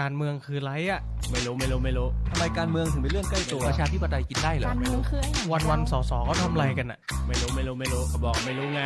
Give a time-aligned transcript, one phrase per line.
[0.00, 8.82] การเมืองคือไรอะ ไม่รู้ไม่รู้ไม่รู้ทำไมการเมืองถึงเป็นเรื่องใกล้ตัวประชาธิปไตยกินได้เหรอการเมืองคือไอ้วันวันๆสอสอเขาทำอะไรกันอะ ไม่รู้ไม่รู้ไม่รู้เขาบอกไม่รู้ไง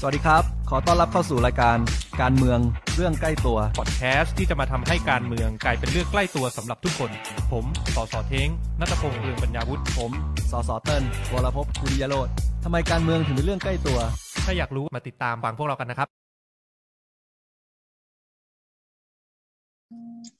[0.00, 1.78] สวัสดีครับ ขอต้อนรับเข้าสู่รายการ
[2.22, 2.58] การเมือง
[2.96, 7.10] เรื่องใกล้ตัวพอดแคสต์ที่จะมาทำให้การเมืองกลายเป็นเรื่องใกล้ตัวสำหรับทุกคน
[7.52, 7.64] ผม
[7.94, 8.48] สอสอเท้ง
[8.80, 10.12] นัตพงษ์เรืองปัญญาวุฒิผม
[10.50, 11.02] สสเติ้ล
[11.32, 12.28] วรพจน์กุริยโรธ
[12.64, 13.98] ทำไมการเมืองถึงเป็นเรื่องใกล้ตัว
[14.44, 16.23] ถ้าอยากรู้มาติดตามฟังพวกเรากันนะครับ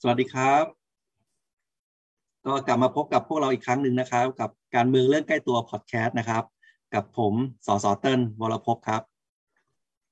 [0.01, 0.65] สวัสดีครับ
[2.47, 6.45] ก็กลับมาพบกับพวกเราอีกครั้งหนึ่งนะครับ กับการเมืองเรื่องใกล้ตัวพอดแคสต์นะครับ
[6.95, 7.35] กับผม
[7.67, 9.03] สสเติ้ลวรพพครับ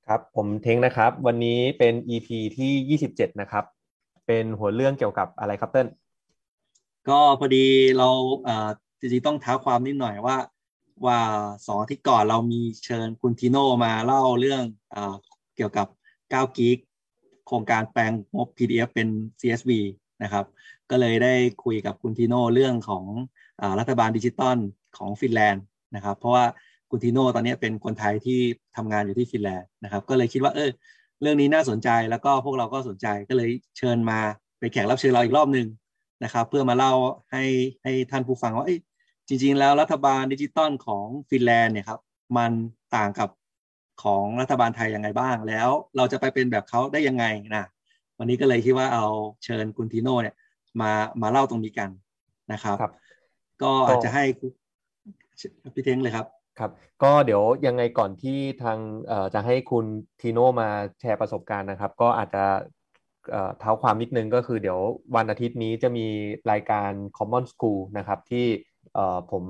[0.07, 3.65] ครับ ผมเท้งนะครับ วันนี้เป็น EP ที่ 27 นะครับ
[4.27, 5.87] เป็นหัวเรื่องเกี่ยวกับอะไรครับเติ้ล
[7.09, 7.65] ก็พอดี
[7.97, 8.09] เรา
[8.43, 8.69] เอ่อ
[8.99, 10.37] จริงๆต้องเท้าความนิดหน่อยว่า
[11.05, 11.19] ว่า
[11.65, 15.15] สองอาทิตย์ก่อนเรามีเชิญคุณทีโน่มาเล่าเรื่องเอ่อ
[15.55, 15.87] เกี่ยวกับ
[16.19, 16.77] 9กิก
[17.47, 19.07] โครงการแปลงงบ PDF เป็น
[19.41, 19.71] CSV
[20.23, 20.45] นะครับ
[20.89, 21.33] ก็เลยได้
[21.63, 23.05] คุยกับคุณทีโน่เรื่องของ
[23.61, 24.57] อรัฐบาลดิจิตอล
[24.97, 25.63] ของฟินแลนด์
[25.95, 26.45] นะครับเพราะว่า
[26.89, 28.39] คุณทีโน่ตอนนี้เป็นคนไทยที่
[28.75, 30.69] ทำงานอยู่ที่ฟินแลนด์นะครับก็เลยคิดว่าเออ
[31.21, 34.19] เรื่องนี้น่าสนใจแล้วก็พวกเราก็สนใจก็เลยเชิญมา
[34.59, 35.67] เป็นแขกรับเชิญเราอีกรอบหนึ่ง
[36.23, 36.93] นะครับเพื่อมาเล่า
[37.31, 37.43] ให้
[37.83, 38.79] ให้ท่านผู้ฟังว่าเอ้ย
[39.27, 41.99] จริง ๆ แล้วรัฐบาลดิจิตอลของฟินแลนด์เนี่ยครับ
[42.37, 42.51] มัน
[42.95, 43.29] ต่างกับ
[44.03, 47.65] ของรัฐบาลไทยยังไงบ้าง แล้วเราจะไปเป็นแบบเขาได้ยังไงนะ
[48.19, 49.05] วันนี้ก็เลยคิดว่าเอา
[49.43, 50.35] เชิญคุณทีโน่เนี่ย
[50.81, 50.91] มา
[51.21, 51.89] มาเล่าตรงนี้กัน
[52.53, 52.93] นะครับครับ
[53.63, 54.23] ก็อาจจะให้
[55.73, 56.25] พี่เท้งเลยครับ
[56.59, 56.71] ครับ
[57.03, 58.77] ก็เดี๋ยวยังไงก่อนที่ทาง
[59.07, 59.85] เอ่อจะให้คุณ
[60.21, 62.43] ทีโน่มาแชร์ประสบการณ์นะครับ ก็อาจจะ
[63.31, 64.79] เอ่อเท้าความนิดนึงก็คือเดี๋ยว
[65.15, 66.07] วันอาทิตย์นี้จะมี
[66.51, 68.45] รายการ Common School นะครับ ที่
[68.93, 69.43] เอ่อผม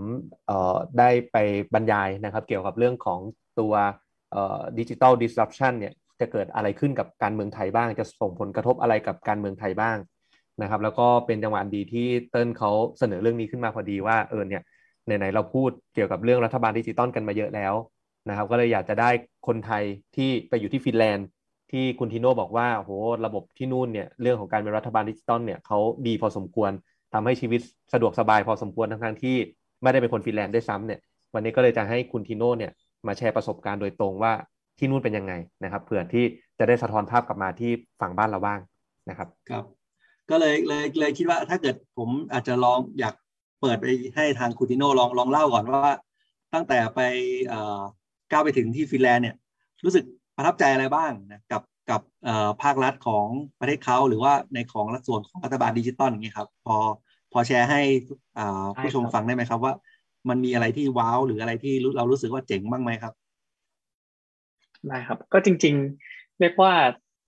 [0.47, 1.37] เอ่อได้ไป
[1.73, 3.19] บรรยายนะครับ เกี่ยวกับเรื่องของ
[3.59, 3.73] ตัว
[4.33, 9.97] เอ่อ Digital Disruption เนี่ยจะเกิดอะไรขึ้นกับการเมืองไทยบ้าง จะส่งผลกระทบอะไรกับการเมืองไทยบ้าง
[10.61, 14.61] นะครับ แล้วก็เป็นจังหวะดีที่เติ้ลเขาเสนอเรื่องนี้ขึ้นมาพอดีว่าเออเนี่ย
[15.05, 17.73] ไหนๆเราพูดเกี่ยวกับเรื่องรัฐบาลดิจิตอลกันมาเยอะแล้ว
[18.29, 19.09] นะครับ ก็เลยอยากจะได้
[19.47, 19.83] คนไทย
[20.15, 21.27] ที่ไปอยู่ที่ฟินแลนด์
[21.71, 22.91] ที่คุณทิโน่บอกว่าโห
[23.25, 26.71] ระบบที่นู่นเนี่ยเรื่องของการเป็นรัฐบาลดิจิตอลเนี่ยเขาดีพอสมควร
[27.13, 27.61] ทำให้ชีวิต
[27.93, 29.35] สะดวกสบายพอสมควรทั้งๆที่
[29.81, 30.99] ไม่ได้เป็นคนฟินแลนด์ด้วยซ้ำเนี่ย
[31.33, 32.71] วันนี้ก็เลยจะให้คุณทิโน่เนี่ย
[33.07, 34.33] มาแชร์ประสบการณ์โดยตรงว่า
[34.77, 35.33] ที่นู่นเป็นยังไง
[35.63, 36.25] นะครับเผื่อที่
[36.59, 37.71] จะได้สะท้อนภาพกลับมาที่
[38.01, 38.59] ฝั่งบ้านเราบ้าง
[39.09, 39.63] นะครับครับ
[40.29, 43.15] ก็เลยเลยเลยคิดว่าถ้าเกิดผมอาจจะลองอยาก
[43.61, 45.91] เปิดไปให้ทางคุณติโน่ลองลองเล่าก่อนว่า
[46.53, 46.99] ตั้งแต่ไป
[47.47, 47.81] เอ่อ
[48.31, 49.35] ก้าวไปถึงที่ฟินแลนด์เนี่ย
[49.85, 50.03] รู้สึก
[50.35, 53.27] ประทับใจอะไรบ้างนะกับกับเอ่อภาครัฐของ
[53.59, 56.75] ประเทศเขาหรือว่าในของรัฐส่วนของรัฐบาลดิจิตอลอย่างเงี้ยครับ พอ
[57.31, 57.81] พอแชร์ให้
[58.37, 59.73] อ่าผู้ชมฟังได้ไหมครับว่า
[60.29, 63.13] มันมีอะไรที่ว้าวหรืออะไรที่เรารู้สึกว่าเจ๋งบ้างไหมครับ
[64.87, 65.75] ได้ครับ ก็จริง
[66.07, 66.73] ๆ เรียกว่า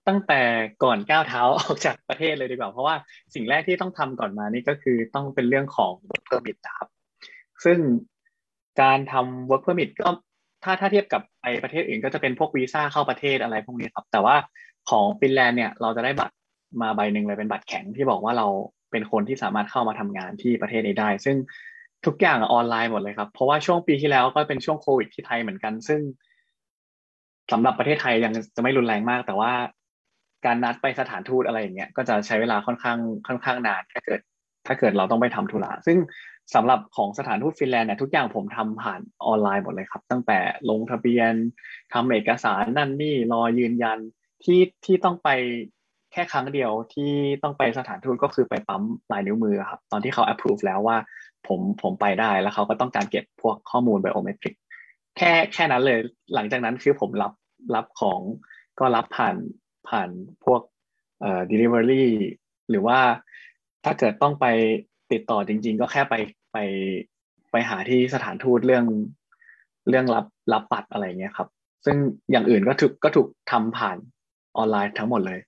[0.08, 0.42] ตั้งแต่
[0.84, 2.96] ก่อนก้าวเท้าออกจากประเทศเลยดีกว่า เพราะว่า
[3.34, 6.90] สิ่งแรกที่ต้องทำก่อนมานี่ก็คือต้องเป็นเรื่องของ work permit นะครับ
[7.66, 7.80] ซึ่ง
[8.82, 10.10] การทำ work permit ก็
[10.64, 14.36] ถ้าถ้าเทียบกับไปประเทศอื่น ก็จะเป็นพวกวีซ่าเข้าประเทศอะไรพวกนี้ครับ แต่ว่า
[14.90, 16.36] ของฟินแลนด์เนี่ยเราจะได้บัตร
[16.82, 18.48] มาใบหนึ่งเลยเป็นบัตรแข็งที่บอกว่าเรา
[18.92, 21.38] เป็นคนที่สามารถเข้ามาทำงานที่ประเทศนี้ได้ ซึ่ง
[22.06, 26.00] ทุกอย่างออนไลน์หมดเลยครับ เพราะว่าช่วงปีที่แล้วก็เป็นช่วงโควิดที่ไทยเหมือนกัน ซึ่ง
[27.52, 29.52] สำหรับประเทศไทยยังจะไม่รุนแรงมาก แต่ว่า
[30.46, 34.20] การนัดไปสถานทูตอะไรอย่างเงี้ยก็จะใช้เวลาค่อนข้างค่อนข้างนานถ้าเกิด
[34.68, 35.98] ถ้าเกิดเราต้องไปทำธุระซึ่ง
[36.56, 40.40] สำหรับของสถานทูตฟินแลนด์เนี่ยทุกอย่างผมทำผ่านออนไลน์หมดเลยครับ ตั้งแต่
[40.70, 41.34] ลงทะเบียน
[41.94, 44.00] ทำเอกสารนั่นนี่รอยืนยัน
[44.44, 45.30] ที่ที่ต้องไป
[46.16, 47.12] แค่ครั้งเดียวที่
[47.44, 48.82] ต้องไปสถานทูตก็คือไปปั๊ม
[49.12, 50.98] ลายนิ้วมือครับ ตอนที่เขา approve แล้วว่า
[51.48, 54.56] ผมผมไปได้แล้วเขาก็ต้องการเก็บพวกข้อมูลไบโอเมตริก
[55.18, 56.00] แค่แค่นั้นเลย
[56.34, 57.34] หลังจากนั้นคือผมรับ
[57.76, 58.22] รับของ
[58.80, 59.36] ก็รับผ่าน
[59.90, 60.10] ผ่าน
[60.46, 60.62] พวก
[61.22, 62.06] เอ่อ delivery
[62.70, 63.00] หรือว่า
[63.86, 64.46] ถ้าเกิดต้องไป
[65.12, 66.16] ติดต่อจริง ๆ ก็แค่ไป
[66.54, 66.58] ไป
[67.52, 68.86] ไปหาที่สถานทูตเรื่อง
[69.90, 71.50] เรื่องรับรับบัตรอะไรเงี้ยครับ
[71.86, 71.98] ซึ่ง
[72.32, 73.98] อย่างอื่นก็ถูกก็ถูกทำผ่าน
[74.58, 75.40] ออนไลน์ทั้งหมดเลย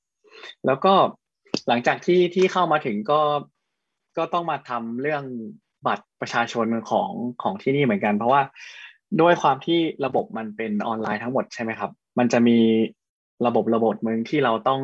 [0.65, 0.93] แล้วก็
[1.67, 3.21] หลังจากที่ที่เข้ามาถึงก็
[4.17, 5.23] ก็ต้องมาทำเรื่อง
[5.87, 7.11] บัตรประชาชนของ
[7.41, 8.41] ของที่นี่เหมือนกัน เพราะว่า
[9.21, 12.59] ด้วยความที่ระบบมันเป็นออนไลน์ทั้งหมดใช่ไหมครับ มันจะมี
[13.45, 14.81] ระบบระบบมึงที่เราต้อง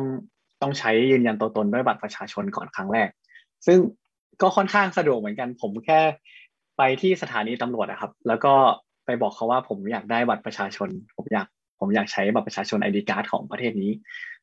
[0.62, 3.08] ต้องใช้ยืนยันตัวตนด้วยบัตรประชาชนก่อนครั้งแรก
[3.66, 3.78] ซึ่ง
[4.42, 6.00] ก็ค่อนข้างสะดวกเหมือนกัน ผมแค่
[6.78, 8.54] ไปที่สถานีตำรวจนะครับ แล้วก็
[9.04, 11.46] ไปบอกเขาว่าผมอยากได้บัตรประชาชน ผมอยาก
[11.80, 13.90] ผมอยากใช้บัตรประชาชน ID card ของประเทศนี้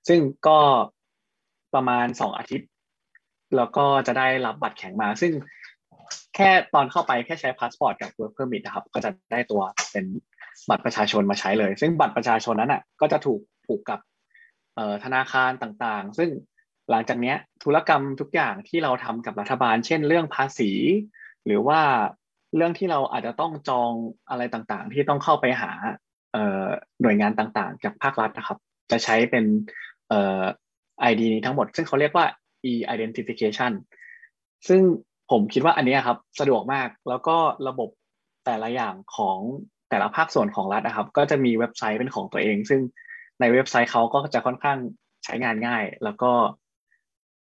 [0.08, 0.58] ซึ่งก็
[1.74, 2.70] ประมาณสองอาทิตย์
[3.58, 5.34] แล้วก็จะได้รับบัตรแข็งมา ซึ่ง
[6.36, 10.06] แค่ตอนเข้าไปแค่ใช้พาสปอร์ตกับ work permit นะครับ ก็จะได้ตัวเป็น
[10.70, 14.00] บัตรประชาชนมาใช้เลย ซึ่งบัตรประชาชนนั้นอะ ก็จะถูกผูกกับ
[15.04, 16.30] ธนาคารต่างๆ ซึ่ง
[16.90, 20.72] หลังจากเนี้ยธุรกรรมทุกอย่างที่เราทำกับรัฐบาล เช่น เรื่องภาษี
[21.46, 21.80] หรือว่า
[22.56, 23.92] เรื่องที่เราอาจจะต้องจอง
[24.30, 25.72] อะไรต่างๆ ที่ต้องเข้าไปหา
[27.02, 28.58] หน่วยงานต่างๆ จากภาครัฐนะครับ
[28.92, 29.46] จะใช้เป็น
[31.10, 32.26] ID นี้ทั้งหมด ซึ่งเขาเรียกว่า
[32.72, 33.72] e-identification
[34.68, 34.82] ซึ่ง
[35.32, 37.38] ผมคิดว่าอันนี้ครับสะดวกมากแล้วก็
[37.68, 37.90] ระบบ
[38.46, 39.38] แต่ละอย่างของ
[39.90, 42.82] แต่ละภาคส่วนของรัฐนะครับ ก็จะมีเว็บไซต์เป็นของตัวเอง ซึ่ง
[43.40, 44.78] ในเว็บไซต์เขาก็จะค่อนข้าง
[45.26, 46.32] ใช้งานง่าย แล้วก็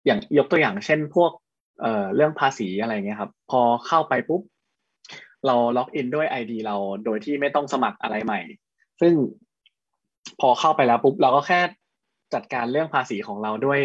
[0.05, 1.31] อย่างยกตัวอย่างเช่นพวก
[1.81, 4.41] เอ่อเรื่องภาษีอะไรเงี้ยครับ พอเข้าไปปุ๊บ
[5.45, 6.75] เราล็อกอินด้วย ID เรา
[7.05, 8.39] โดยที่ไม่ต้องสมัครอะไรใหม่
[9.01, 9.13] ซึ่ง
[10.39, 11.59] พอเข้าไปแล้วปุ๊บ เราก็แค่
[12.35, 13.79] จัดการเรื่องภาษีของเราด้วย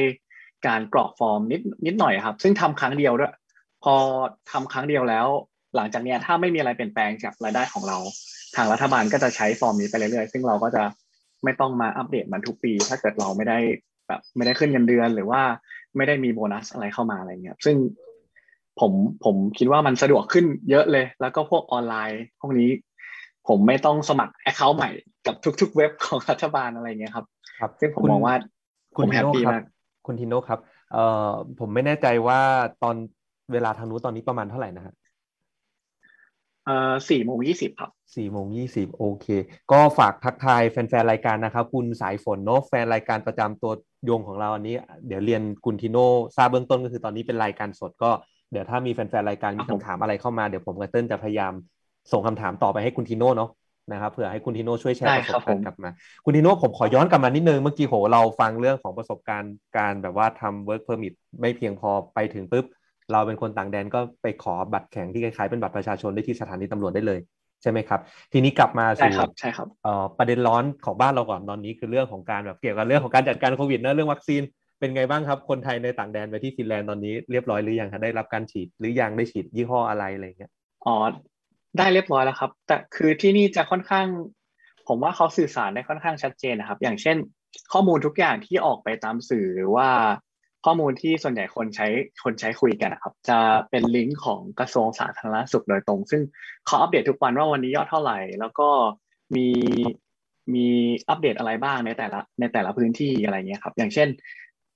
[0.66, 3.32] การกรอกฟอร์มนิดนิดหน่อยครับ ซึ่งทำครั้งเดียวด้วย
[3.84, 3.94] พอ
[4.50, 5.26] ทำครั้งเดียวแล้ว
[5.76, 7.96] หลังจากนี้ถ้าไม่มีอะไรเปลี่ยนแปลงจากรายได้ของเรา
[8.56, 10.82] ทางรัฐบาลก็จะใช้ฟอร์มนี้ไปเรื่อยๆ ซึ่งเราก็จะ
[11.44, 13.58] ไม่ต้องมาอัปเดตมันทุกปี ถ้าเกิดเราไม่ได้
[14.08, 15.42] แบบไม่ได้ขึ้นเงินเดือน หรือว่า
[15.96, 17.76] ไม่ได้มีโบนัสอะไรเข้ามาอะไรเงี้ยซึ่ง
[18.80, 18.92] ผม
[19.24, 22.70] ผมคิดว่ามันสะดวกขึ้นเยอะเลย แล้วก็พวกออนไลน์พวกนี้
[23.48, 24.90] ผมไม่ต้องสมัคร account ใหม่
[25.26, 27.26] กับทุก ๆ เว็บของรัฐบาลอะไรเงี้ยครับ
[27.60, 28.34] ครับ ซึ่งผมมองว่า
[28.96, 29.62] คุณผม happy ทิโน่มาก
[30.06, 30.58] คุณทิโน่ครับ
[30.92, 31.30] เอ่อ
[31.60, 32.40] ผมไม่แน่ใจว่า
[32.82, 32.96] ตอน
[33.52, 34.94] เวลาทางนู้นตอนนี้ประมาณเท่าไหร่นะฮะ
[36.66, 39.26] เอ่อสี่โมงยี่สิบครับสี่โมงยี่สิบโอเค
[39.72, 44.76] ก็ฝากทักทายแฟนๆรายการนะครับ คุณสายฝนเนาะแฟนรายการประจำตัวยงของเราอันนี้
[45.06, 48.10] เดี๋ยวเรียนคุณทิโน่ทราบเบื้องต้นก็คือตอนนี้เป็นรายการสดก็
[48.50, 51.52] เดี๋ยวถ้ามีแฟนๆรายการมีคำถามอะไรเข้ามาเดี๋ยวผมกับเติ้ลจะพยายาม
[52.12, 53.50] ส่งคำถามต่อไปให้คุณทิโน่เนาะ
[53.92, 55.90] นะครับเผื่อให้คุณทิโน่ช่วยแชร์ได้ประสครับบการผมณ์กลับมา
[56.24, 62.64] คุณทิโน่ผมขอย้อนกลับมานิดนึง เมื่อกี้โหเราฟังเรื่องของประสบการณ์การแบบว่าทำ work permit ไม่เพียงพอไปถึงปุ๊บ
[63.12, 67.20] เราเป็นคนต่างแดนก็ไปขอบัตรแข็งที่คล้ายๆเป็นบัตรประชาชนได้ที่สถานีตำรวจได้เลย
[67.62, 68.00] ใช่ไหมครับ
[68.32, 74.42] ทีนี้กลับมาใช่สู่ครับใช่ครับเอ่อประเด็นร้อนของบ้านเราก่อนตอนนี้คือเรื่องของการแบบเกี่ยวกับเรื่องของการจัดการโควิดนะเรื่องวัคซีน
[74.78, 80.52] เป็นไงบ้างครับ คนไทยในต่างแดนไปที่ฟินแลนด์ตอนนี้เรียบร้อยหรือยังคะได้รับการฉีดหรือยังได้ฉีดยี่ห้ออะไรอะไรเงี้ย
[80.86, 80.94] อ๋อ
[81.78, 84.06] ได้เรียบร้อยแล้วครับ แต่คือที่นี่จะค่อนข้าง
[84.88, 87.16] ผมว่าเขาสื่อสารได้ค่อนข้างชัดเจนนะครับ อย่างเช่น
[87.72, 89.88] ข้อมูลทุกอย่างที่ออกไปตามสื่อหรือว่า
[90.64, 91.88] ข้อมูลที่ส่วนใหญ่คนใช้
[92.24, 93.38] คนใช้คุยกันนะครับ จะ
[93.70, 96.22] เป็นลิงก์ของกระทรวงสาธารณสุขโดยตรง ซึ่ง
[96.66, 98.68] เขาอัปเดตทุกวันว่าวันนี้ยอดเท่าไหร่ แล้วก็
[99.36, 99.48] มี
[100.54, 100.66] มี
[101.08, 104.08] อัปเดตอะไรบ้างในแต่ละในแต่ละพื้นที่อะไรเงี้ยครับ อย่างเช่น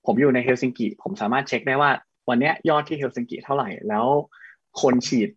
[0.05, 1.91] ผมอยู่ในเฮลซิงกิผมสามารถเช็คได้ว่า
[2.29, 4.05] วันนี้ยอดที่เฮลซิงกิเท่าไหร่ แล้ว
[4.81, 5.29] คนฉีด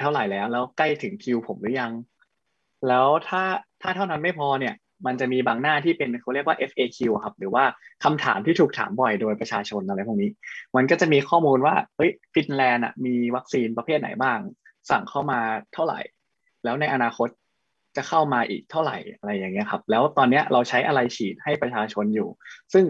[0.00, 1.92] เท่าไหร่แล้ว แล้วใกล้ถึงคิวผมหรือยัง
[2.88, 3.42] แล้วถ้า
[3.82, 4.74] ถ้าเท่านั้นไม่พอเนี่ย
[5.06, 7.64] มันจะมีบางหน้าที่เป็นเขาเรียกว่า FAQ ครับ หรือว่า
[8.04, 10.30] คำถามที่ถูกถามบ่อยโดยประชาชนอะไรพวกนี้
[10.76, 14.38] มันก็จะมีข้อมูลว่าเฮ้ยฟินแลนด์อะมีวัคซีนประเภทไหนบ้าง
[14.90, 15.40] สั่งเข้ามา
[15.74, 16.00] เท่าไหร่
[16.64, 17.28] แล้วในอนาคต
[17.96, 22.28] จะเข้ามาอีกเท่าไหร่อะไรอย่างเงี้ยครับ แล้วตอนเนี้ยเราใช้อะไรฉีดให้ประชาชนอยู่
[22.72, 22.84] ซึ่ง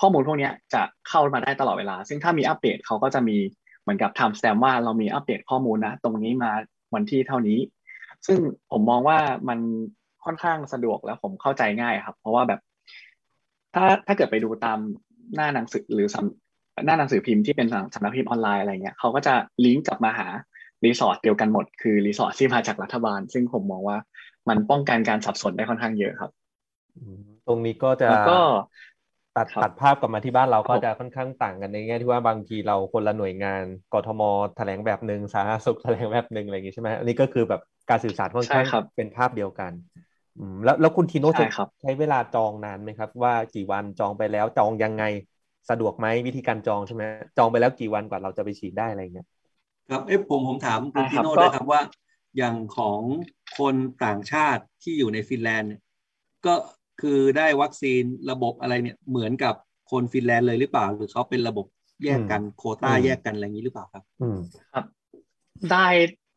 [0.00, 3.38] ข้อมูลพวกนี้จะเข้ามาได้ตลอดเวลา ซึ่งถ้ามีอัปเดตเขาก็จะมี
[3.86, 6.52] เหมือนกับทำสแตมว่าเรามีอัปเดตข้อมูลนะ ตรงนี้มา
[6.94, 7.58] วันที่เท่านี้
[8.26, 8.38] ซึ่ง
[8.70, 9.18] ผมมองว่า
[9.48, 9.58] มัน
[10.24, 12.60] ค่อนข้างสะดวกแล้วผมเข้าใจง่ายครับ เพราะว่าแบบ
[13.74, 14.78] ถ้าถ้าเกิดไปดูตาม
[15.34, 19.34] หน้าหนังสือหรือสำหน้าหนังสือพิมพ์ที่เป็นสำนักพิมพ์ออนไลน์อะไรเงี้ยเขาก็จะ
[19.64, 20.28] ลิงก์กลับมาหา
[20.84, 23.98] resource เดียวกันหมดคือ resource ที่มาจากรัฐบาล ซึ่งผมมองว่า
[24.48, 26.30] มันป้องกันการสับสนได้ค่อนข้างเยอะครับ
[26.96, 28.38] อืมตรงนี้ก็จะแล้วก็
[29.36, 34.22] ตัดครับตัดภาพกลับมาที่บ้านเราก็ครับจะค่อนข้างต่างกันในแง่ที่ว่าบางทีเราคนละหน่วยงานกทม
[34.56, 39.72] แถลงแบบหนึ่งสาธารณสุขแถลงแบบหนึ่งอะไรอย่างงี้ใช่ไหมอันนี้ก็คือแบบการสื่อสารค่อนข้างใช่ครับเป็นภาพเดียวกัน
[40.36, 45.02] อืมแล้วแล้วคุณทีโน่ใช่จะครับใช้เวลาจองนานไหมครับ ว่ากี่วันจองไปแล้วจองยังไง
[45.70, 47.02] สะดวกไหมวิธีการจองใช่ไหม
[47.36, 49.26] จองไปแล้วกี่วันกว่าเราจะไปฉีดได้อะไรอย่างเงี้ย
[49.88, 51.80] ครับเอ้ผมผมถามคุณอ่าทิครับโน่ก็ด้วยครับว่า
[52.36, 53.00] อย่างของ
[53.58, 53.74] คน
[54.04, 55.80] ต่างชาติที่อยู่ในฟินแลนด์เนี่ย
[56.46, 56.54] ก็
[57.00, 59.54] คือได้วัคซีนระบบอะไรเนี่ยเหมือนกับ
[59.90, 61.66] คนฟินแลนด์เลยหรือเปล่า หรือเขาเป็นระบบ
[62.04, 64.38] แยกกันโควต้าอืมแยกกันอะไรอย่างนี้หรือเปล่าครับอืม
[64.72, 64.84] ครับ
[65.72, 65.86] ได้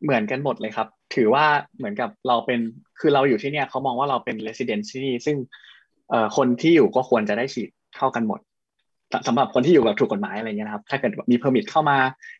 [0.02, 1.44] เหมือนกันหมดเลยครับ ถือว่า
[1.76, 2.60] เหมือนกับเราเป็น
[3.00, 5.36] คือเราอยู่ที่เนี่ยเขามองว่าเราเป็น residency ซึ่ง
[6.10, 8.40] เอ่อคนที่อยู่ก็ควรจะได้ฉีดเท่ากันหมด
[9.12, 11.98] สสำหรับคนที่อยู่แบบถูกกฎหมายอะไรเงี้ยนะครับ ถ้าเกิดมี permit เข้ามา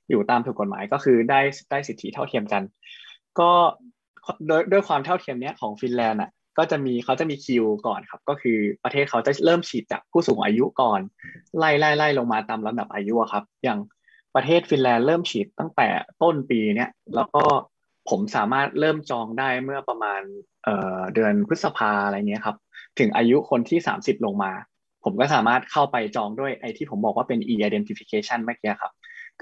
[0.09, 2.63] อยู่ตามถูกกฎหมายก็คือได้ได้สิทธิเท่าเทียมกัน
[3.41, 3.51] ก็
[4.47, 11.01] โดยด้วยความเท่าเทียมเนี้ยของฟินแลนด์อะ ก็จะมีเขาจะมีคิวก่อนครับ ก็คือประเทศเขาจะเริ่มฉีดจากผู้สูงอายุก่อน
[11.59, 13.79] ไล่ไล่ไล่ลงมาตามลำดับอายุครับ อย่าง
[14.35, 15.89] ประเทศฟินแลนด์เริ่มฉีดตั้งแต่
[16.23, 17.43] ต้นปีเนี้ยแล้วก็
[18.11, 20.21] ผมสามารถเริ่มจองได้เมื่อประมาณ
[20.65, 22.57] เเดือนพฤษภาอะไรเงี้ยครับ
[22.99, 24.53] ถึงอายุคนที่ 30 ลงมา
[25.05, 28.93] ผมก็สามารถเข้าไปจองด้วยไอที่ผมบอกว่าเป็น e-identification เมื่อกี้ครับ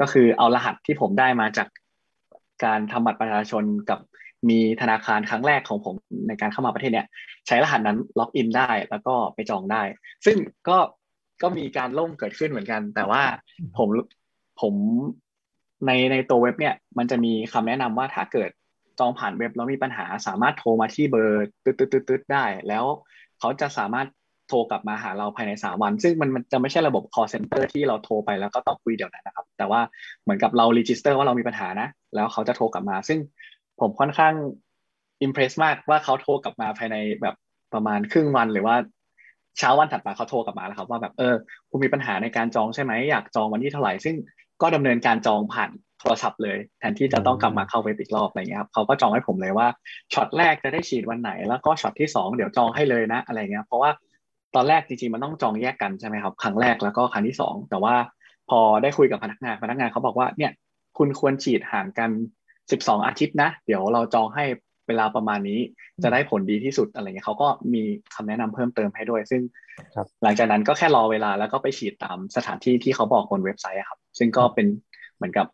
[0.01, 1.69] ก็คือเอารหัสที่ผมได้มาจาก
[2.65, 3.99] การทำบัตรประชาชนกับ
[4.51, 5.95] มีธนาคารครั้งแรกของผม
[6.29, 7.07] ในการเข้ามาประเทศเนี้ย
[7.47, 9.83] ใช้รหัสนั้นล็อกอินได้แล้วก็ไปจองได้
[10.27, 10.37] ซึ่ง
[10.69, 10.79] ก็
[11.43, 13.23] ก็มีการล่มเกิดขึ้นเหมือนกัน แต่ว่า
[13.79, 13.89] ผม
[14.61, 14.75] ผม
[15.87, 18.51] ในในตัวเว็บเนี่ยมันจะมีคำแนะนำว่าถ้าเกิด
[18.99, 22.85] จองผ่านเว็บแล้วมีปัญหาสามารถโทรมาที่เบอร์ตึ๊ดตึ๊ดตึ๊ดตึ๊ดได้ แล้ว
[23.39, 24.09] เขาจะสามารถ
[24.49, 29.81] โทรกลับมาหาเราภายในสามวัน ซึ่งมันมันจะไม่ใช่ระบบ call center ที่เราโทรไปแล้วก็ต้องคุยเดี๋ยวนั้นนะครับ แต่ว่า
[30.23, 33.19] เหมือนกับเรา register ว่าเรามีปัญหานะ แล้วเขาจะโทรกลับมา ซึ่ง
[33.81, 34.35] ผมค่อนข้าง
[35.27, 37.35] impress มากว่าเขาโทรกลับมาภายในแบบ
[37.75, 38.77] ประมาณครึ่งวันหรือว่า
[39.59, 41.35] เช้าวันถัดมาเขาโทรกลับมาแล้วครับว่าแบบเออ
[41.71, 44.17] คุณมีปัญหาในการจองใช่ไหมอยากจองวันที่เท่าไหร่ซึ่ง
[44.63, 45.71] ก็ดำเนินการจองผ่าน
[46.01, 49.69] โทรศัพท์เลย แทนที่จะต้องกลับมาเข้าเว็บอีกรอบอะไรเงี้ยครับเขาก็จองให้ผมเลยว่า
[50.13, 53.91] ช็อตแรกจะได้ฉีดวันไหน แล้วก็ช็อตที่สองเดี๋ยวจองให้เลยนะอะไรเงี้ยเพราะว่า
[54.55, 57.95] ตอนแรกจริงๆมันต้องจองแยกกันใช่ไหมครับครั้งแรกแล้วก็ครั้งที่สองแต่ว่า
[58.51, 60.53] พอได้คุยกับพนักงานพนักงานเขาบอกว่าเนี่ย
[60.99, 62.11] คุณควรฉีดห่างกัน
[62.73, 64.45] สิบสองอาทิตย์นะ เดี๋ยวเราจองให้
[64.89, 65.61] เวลาประมาณนี้
[66.03, 67.83] จะได้ผลดีที่สุดอะไรเงี้ยเขาก็มี
[68.15, 69.43] คำแนะนำเพิ่มเติมให้ด้วย ซึ่ง
[69.95, 74.67] ครับหลังจากนั้นก็แค่รอเวลาแล้วก็ไปฉีดตามสถานที่ที่เขาบอกบนเว็บไซต์อะครับ ซึ่งก็เป็น
[75.17, 75.47] เหมือนกับ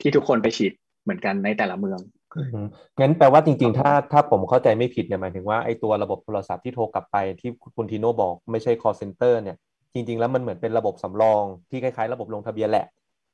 [0.00, 0.72] ที่ทุกคนไปฉีด
[1.02, 2.00] เหมือนกันในแต่ละเมือง
[2.36, 2.66] อืม
[3.00, 9.56] งั้นแปลว่าจริงๆ ถ้าถ้าผมเข้าใจไม่ผิดเนี่ยหมายถึงว่าไอ้ตัวระบบโทรศัพท์ที่โทรกลับไปที่คุณทีโน่บอกไม่ใช่ call center เนี่ย
[9.94, 12.86] จริง ๆ แล้วมันเหมือนเป็นระบบสำรองที่คล้ายๆ ระบบลงทะเบียนแหละ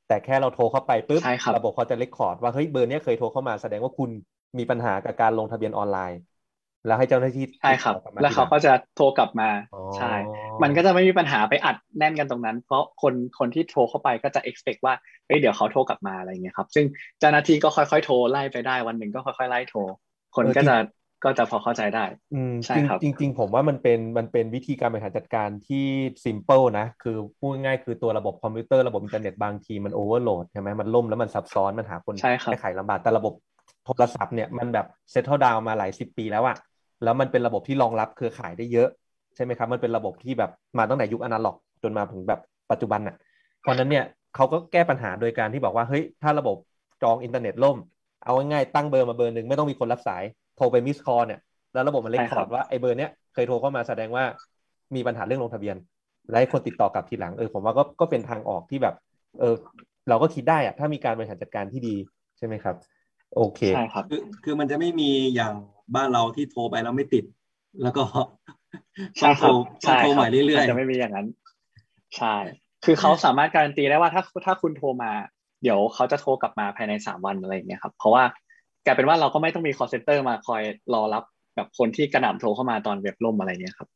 [0.07, 4.09] แต่แค่เราโทรเข้าไปปุ๊บใช่ครับระบบเขาจะเลคคอร์ดว่าเฮ้ยเบอร์เนี้ยเคยโทรเข้ามาแสดงว่าคุณ
[4.57, 6.19] มีปัญหากับการลงทะเบียนออนไลน์
[6.85, 10.13] แล้วให้เจ้าหน้าที่ใช่ครับติดต่อกลับมาแล้วเขาทีหลังก็จะโทรกลับมาอ๋อใช่
[10.63, 14.93] มันก็จะไม่มีปัญหาไปอัดแน่นกันตรงนั้น เพราะคนคนที่โทรเข้าไปก็จะ expect ว่า
[15.27, 16.85] เฮ้ยเดี๋ยวเขาโทรกลับมาอะไรเงี้ยครับ ซึ่ง
[17.19, 19.79] เจ้าหน้าที่ก็ค่อยๆ โทรไล่ไปได้วันหนึ่งก็ค่อยๆไล่โทร
[20.35, 20.75] คนก็จะ
[21.23, 25.85] ก็จะพอเข้าใจได้ อืมใช่ครับจริงจริง ๆ ผมว่ามันเป็นมันเป็นวิธีการบริหารจัดการที่
[26.25, 33.33] simple นะ คือพูดง่ายๆคือตัวระบบคอมพิวเตอร์ระบบอินเทอร์เน็ตบางทีมัน overload ใช่ไหมมันล่มแล้วมันซับซ้อนมันหาคนใช่ครับแก้ไขลำบากแต่ระบบ
[33.85, 36.57] โทรศัพท์เนี่ยมันแบบ settle down มาหลายสิบปีแล้วอะ
[37.03, 38.89] แล้วมันเป็นระบบที่รองรับเครือข่ายได้เยอะ
[39.35, 42.39] ใช่ไหมครับ มันเป็นระบบที่แบบมาตั้งแต่ยุคอนาล็อก จนมาถึงแบบ
[42.71, 43.15] ปัจจุบันน่ะ
[43.61, 46.57] เพราะฉะนั้นเนี่ยเขาก็แก้ปัญหาโดยการที่บอกว่าเฮ้ยถ้าระบบ
[47.03, 47.77] จองอินเทอร์เน็ตล่ม
[48.25, 50.23] เอาง่ายๆตั้งเบอร์มาเบอร์หนึ่งไม่ต้องมีคนรับสาย
[50.55, 51.39] โทรไปมิสคอลเนี่ย
[51.73, 54.23] แล้วระบบมันเลคใช่คคอรัร์ดบว่าไอ้เบอร์เนี้ยเคยโทรเข้ามาแสดงว่า
[54.95, 55.75] มีปัญหาเรื่องลงทะเบียน
[56.29, 58.95] และให้คนติดต่อกลับทีหลังเออผมว่าก็ก็เป็นทางออกที่แบบ
[59.39, 59.55] เออ
[60.09, 61.95] เราก็คิดได้อะถ้ามีการบริหารจัดการที่ดี
[62.37, 62.75] ใช่ไหมครับ
[63.35, 65.53] โอเคใช่ครับคือคือมันจะไม่มีอย่าง
[65.95, 67.25] บ้านเราที่โทรไปแล้วไม่ติด
[67.81, 68.03] แล้วก็
[69.19, 69.55] ใช่ต้องคโทรัรบ
[69.85, 71.27] ต้องโทรใช่คใหรับม่เรื่อยมันจะไม่มีอย่างนั้น
[72.17, 72.35] ใช่
[72.83, 75.11] คือเขาสามารถการันตีได้ว่าถ้าถ้าคุณโทรมา
[75.63, 78.23] เดี๋ยวเขาจะโทรกลับมาภายในสามวันอะไรอย่างเงี้ยครับ เพราะว่า
[78.85, 80.61] กลายเป็นว่าเราก็ไม่ต้องมี call center มาคอย
[80.93, 81.23] รอรับ
[81.55, 83.87] แบบคนที่กระหน่ำโทรเข้ามาตอนเว็บล่มอะไรเงี้ยครับ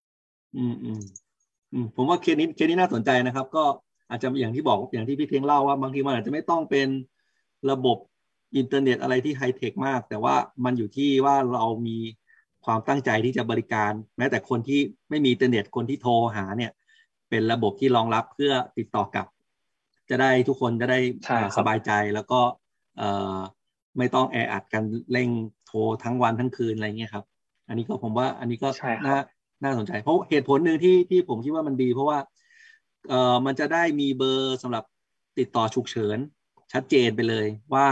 [0.00, 1.02] ๆอืมอืม
[1.72, 3.64] อืมผมว่าเคสนี้เคสนี้น่าสนใจนะครับ ก็
[4.10, 6.88] อาจจะอย่างที่บอกอย่างที่พี่เพียงเล่าว่าบางทีมันอาจจะไม่ต้องเป็น
[7.70, 7.98] ระบบ
[8.56, 11.98] อินเทอร์เน็ตอะไรที่ไฮเทคมาก แต่ว่ามันอยู่ที่ว่าเรามี
[12.64, 14.80] ความตั้งใจที่จะบริการ แม้แต่คนที่
[15.10, 16.72] ไม่มีอินเทอร์เน็ตคนที่โทรหาเนี่ย
[17.30, 19.26] เป็นระบบที่รองรับเพื่อติดต่อกลับ
[20.10, 22.40] จะได้ทุกคนจะได้ใช่ครับสบายใจแล้วก็
[22.98, 23.38] เอ่อ
[23.98, 24.82] ไม่ต้องแออัดกัน
[25.12, 25.28] เร่ง
[25.66, 27.24] โทรทั้งวันทั้งคืนอะไรเงี้ยครับ
[27.68, 29.16] อันนี้ก็ผมว่าอันนี้ก็ใช่ครับน่า
[29.62, 32.18] น่าสนใจ เพราะเหตุผลหนึ่งที่ที่ผมคิดว่ามันดี เพราะว่า
[33.08, 34.84] เอ่อมันจะได้มีเบอร์สำหรับ
[35.38, 36.18] ติดต่อฉุกเฉิน
[36.72, 37.86] ชัดเจนไปเลยว่า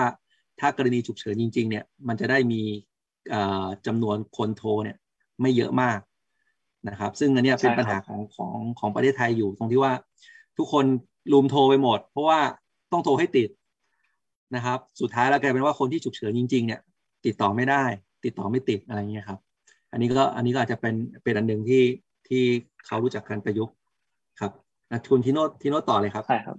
[0.61, 2.63] ถ้ากรณีฉุกเฉินจริง ๆ เนี่ย มันจะได้มี
[3.31, 4.97] เอ่อจำนวนคนโทรเนี่ย
[5.41, 5.99] ไม่เยอะมาก
[6.89, 9.93] นะครับ ซึ่งอันเนี้ยเป็นใช่ครับปัญหาของของของประเทศไทยอยู่ตรงที่ว่า
[10.59, 10.85] ทุกคน
[11.33, 12.41] ลุมโทรไปหมด เพราะว่า
[12.93, 13.49] ต้องโทรให้ติด
[14.57, 16.81] นะครับ สุดท้ายแล้วกลายเป็นว่าคนที่ฉุกเฉินจริง ๆ เนี่ย
[17.27, 17.85] ติดต่อไม่ได้
[18.25, 19.39] ติดต่อไม่ติดอะไรเงี้ยครับ
[19.93, 21.83] อันนี้ก็อันนี้ก็อาจจะเป็นเป็นอันหนึ่งที่
[22.29, 22.43] ที่
[22.87, 23.75] เขารู้จักการประยุกต์
[24.41, 24.53] ครับ
[24.91, 26.57] อะคุณทิโนทิโนต่อเลยครับใช่ครับ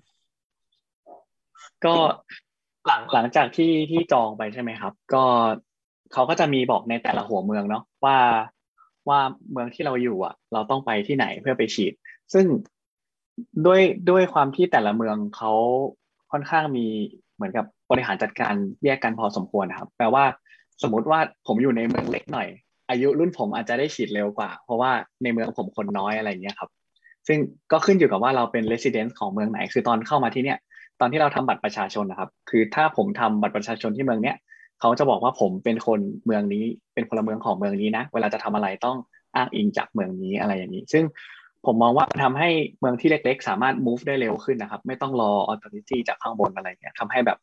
[1.85, 1.93] ก็
[2.87, 5.23] หลังหลังจากที่ที่จองไปใช่ไหมครับ ก็
[6.13, 8.17] เขาก็จะมีบอกในแต่ละหัวเมืองเนาะว่า
[9.09, 9.19] ว่า
[9.51, 11.93] เมืองที่เราอยู่อะ เราต้องไปที่ไหนเพื่อไปฉีด
[12.33, 12.45] ซึ่ง
[13.65, 15.51] ด้วยด้วยความที่แต่ละเมืองเขา
[16.31, 16.87] ค่อนข้างมี
[17.39, 18.53] เหมือนกับบริหารจัดการ
[18.85, 20.23] แยกกันพอสมควรนะครับ แปลว่า
[20.83, 22.47] สมมติว่าผมอยู่ในเมืองเล็กหน่อย
[22.89, 24.91] อายุรุ่นผมอาจจะได้ฉีดเร็วกว่า เพราะว่า
[25.23, 26.69] ในเมืองผมคนน้อยอะไรอย่างเงี้ยครับ
[27.27, 27.39] ซึ่ง
[27.71, 30.59] ก็ขึ้นอยู่กับว่าเราเป็น resident ของเมืองไหน คือตอนเข้ามาที่เนี่ย
[30.99, 34.35] ตอนที่เราทำบัตรประชาชนนะครับ คือถ้าผมทำบัตรประชาชนที่เมืองเนี้ย
[34.79, 38.97] เขาจะบอกว่าผมเป็นคนเมืองนี้ เป็นพลเมืองของเมืองนี้นะ เวลาจะทำอะไรต้อง
[39.35, 41.03] อ้างอิงจากเมืองนี้อะไรอย่างนี้ ซึ่ง
[41.65, 42.49] ผมมองว่าทำให้
[42.79, 47.37] เมืองที่เล็ก ๆ สามารถ move ได้เร็วขึ้นนะครับ ไม่ต้องรอ authority จากข้างบนอะไรเงี้ยทำให้แบบ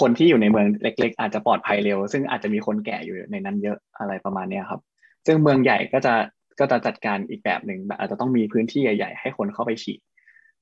[0.00, 4.80] คนที่อยู่ในเมืองเล็ก ๆ อาจจะปลอดภัยเร็ว ซึ่งอาจจะมีคนแก่อยู่ในนั้นเยอะอะไรประมาณนี้ครับ
[5.26, 6.14] ซึ่งเมืองใหญ่ก็จะ
[6.60, 10.00] ก็จะจัดการอีกแบบหนึ่งแบบอาจจะต้องมีพื้นที่ใหญ่ๆ ให้คนเข้าไปฉีด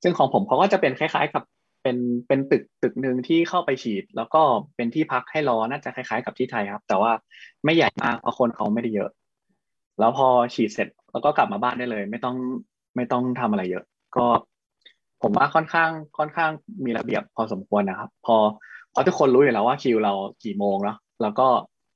[0.03, 1.43] ซึ่งของผมเขาก็จะเป็นคล้าย ๆ กับ
[1.83, 1.97] เป็น
[2.27, 4.41] เป็นตึกตึกหนึ่งที่เข้าไปฉีด แล้วก็
[4.75, 7.11] เป็นที่พักให้รอน่าจะคล้าย ๆ กับที่ไทยครับ แต่ว่า
[7.65, 9.09] ไม่ใหญ่มากเพราะคนเขาไม่ได้เยอะ
[9.99, 12.35] แล้วพอฉีดเสร็จแล้วก็กลับมาบ้านได้เลย ไม่ต้อง
[12.95, 13.83] ไม่ต้องทำอะไรเยอะ
[14.15, 14.25] ก็
[15.21, 16.51] ผมว่าค่อนข้างค่อนข้าง
[16.85, 18.37] มีระเบียบพอสมควรนะครับ พอ
[18.93, 20.13] พอทุกคนรู้อยู่แล้วว่าคิวเรา
[20.43, 21.47] กี่โมงเนาะแล้วก็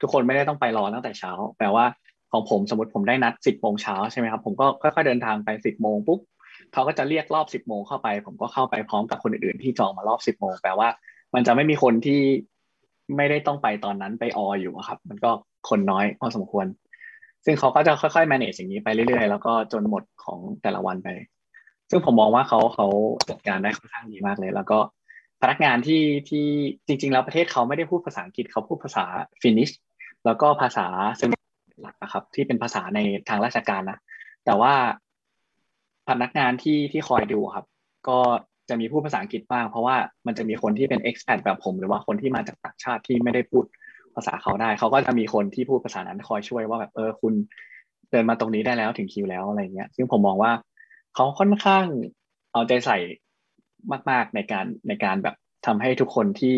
[0.01, 1.85] ทุกคนไม่ได้ต้องไปรอตั้งแต่เช้า แปลว่า
[2.31, 6.19] ของผมสมมติผมได้นัดสิบโมงเช้าใช่ไหมครับ ผมก็ค่อยๆเดินทางไปสิบโมงปุ๊บ
[6.73, 10.89] เขาก็จะเรียกรอบสิบโมงเข้าไป ผมก็เข้าไปพร้อมกับคนอื่นๆที่จองมารอบสิบโมงแปลว่า
[11.33, 12.21] มันจะไม่มีคนที่
[13.17, 15.31] ไม่ได้ต้องไปตอนนั้นไปอออยู่ครับ มันก็
[15.69, 16.65] คนน้อยพอสมควร
[17.45, 21.09] ซึ่งเขาก็จะค่อยๆ manage สิ่งนี้ไปเรื่อยๆ แล้วก็จนหมดของแต่ละวันไป
[21.89, 22.87] ซึ่งผมมองว่าเขาเขา
[23.29, 24.79] จัดการได้ค่อนข้างดีมากเลย แล้วก็
[25.41, 26.45] พนักงานที่ที่
[26.87, 29.05] จริง ๆ แล้วประเทศเขาไม่ได้พูดภาษาอังกฤษเขาพูดภาษา
[29.41, 29.69] ฟินิช
[30.25, 31.35] แล้วก็ภาษาเซมิ
[31.81, 33.99] หลักนะครับ ที่เป็นภาษาในทางราชการนะ
[34.45, 34.73] แต่ว่า
[36.09, 37.65] พนักงานที่ที่คอยดูครับ
[38.09, 38.19] ก็
[38.69, 39.95] จะมีพูดภาษาอังกฤษบ้าง เพราะว่า
[40.27, 43.63] มันจะมีคนที่เป็น expat แบบผม หรือว่าคนที่มาจากต่างชาติที่ไม่ได้พูด
[44.15, 47.33] ภาษาเขาได้ เขาก็จะมีคนที่พูดภาษานั้นคอยช่วยว่าแบบเออคุณ
[48.11, 50.51] เดินมาตรงนี้ได้แล้วถึงคิวแล้วอะไรเงี้ย ซึ่งผมมองว่า
[51.15, 51.85] เขาค่อนข้าง
[52.53, 52.97] เอาใจใส่
[54.09, 56.55] มาก ๆในการในการแบบทำให้ทุกคนที่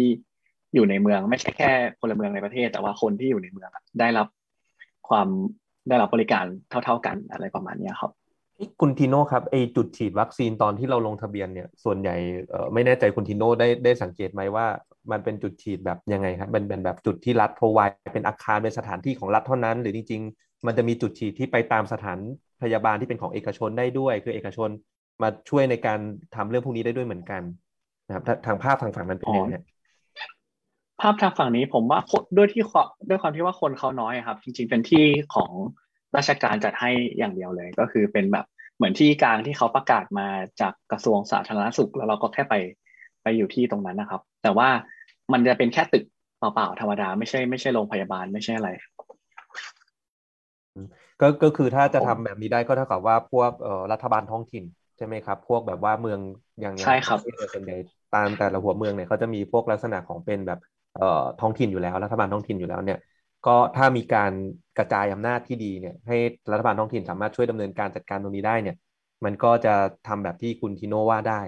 [0.74, 3.70] อยู่ในเมือง ไม่ใช่แค่พลเมืองในประเทศ แต่ว่าคนที่อยู่ในเมือง
[4.00, 4.28] ได้รับ
[5.10, 5.28] ความ
[5.90, 8.12] ได้รับบริการเท่า ๆกันอะไรประมาณนี้ครับ
[8.82, 12.16] คุณทีโน่ครับไอจุดฉีดวัคซีนตอนที่เราลงทะเบียนเนี่ย ส่วนใหญ่
[12.74, 14.66] ไม่แน่ใจคุณทีโน่ได้ได้สังเกตไหมว่า
[15.12, 17.80] มันเป็นจุดฉีดแบบยังไงครับเป็นเป็นแบบจุดที่รัฐพรไว
[18.14, 22.18] เป็นอาคารเป็นสถานที่ของรัฐเท่านั้น หรือจริงๆ มันจะมีจุดฉีดที่ไปตามสถาน
[22.62, 24.70] พยาบาลที่เป็นของเอกชนได้ด้วย คือเอกชน
[25.22, 26.00] มาช่วยในการ
[26.36, 27.42] ทำเรื่องพวกนี้ได้ด้วยเหมือนกัน
[28.08, 29.58] นะครับทางภาพทางฝั่งมันเป็นยังไง
[31.02, 32.00] ภาพทางฝั่งนี้ผมว่า
[32.38, 32.64] ด้วยที่
[33.10, 35.52] ด้วยความที่ว่าคนเขาน้อยครับ จริง ๆ เป็นที่ของ
[36.18, 38.46] ราชการจัดให้อย่างเดียวเลย ก็คือเป็นแบบ
[38.78, 40.28] เหมือนที่กลางที่เขาประกาศมา
[40.62, 42.54] จากกระทรวงสาธารณสุข แล้วเราก็แค่ไป
[43.24, 44.70] ไปอยู่ที่ตรงนั้นนะครับ แต่ว่า
[45.34, 46.04] มันจะเป็นแค่ตึก
[46.38, 48.70] เปล่าๆธรรมดาไม่ใช่ไม่ใช่โรงพยาบาลไม่ใช่อะไร
[51.20, 54.64] ก็ก็คือถ้าจะทำแบบนี้ได้ก็เท่ากับว่าพวกเอ่อรัฐบาลท้องถิ่น
[54.98, 56.20] ใช่ไหมครับ พวกแบบว่าเมือง
[56.62, 57.20] อย่างใช่ครับ
[57.54, 57.76] ส่วนใหญ่
[58.12, 60.60] ตามแต่ละหัวเมืองเนี่ยเขาจะมีพวกลักษณะของเป็นแบบ
[60.94, 62.98] เอ่อท้องถิ่นอยู่แล้วรัฐบาลท้องถิ่นอยู่แล้วเนี่ย
[63.48, 64.32] ก็ถ้ามีการ
[64.78, 66.18] กระจายอำนาจที่ดีเนี่ยให้
[66.52, 68.76] รัฐบาลท้องถิ่นสามารถช่วยดำเนินการจัดการตรงนี้ได้เนี่ย
[69.26, 69.74] มันก็จะ
[70.08, 71.42] ทำแบบที่คุณทิโนว่าได้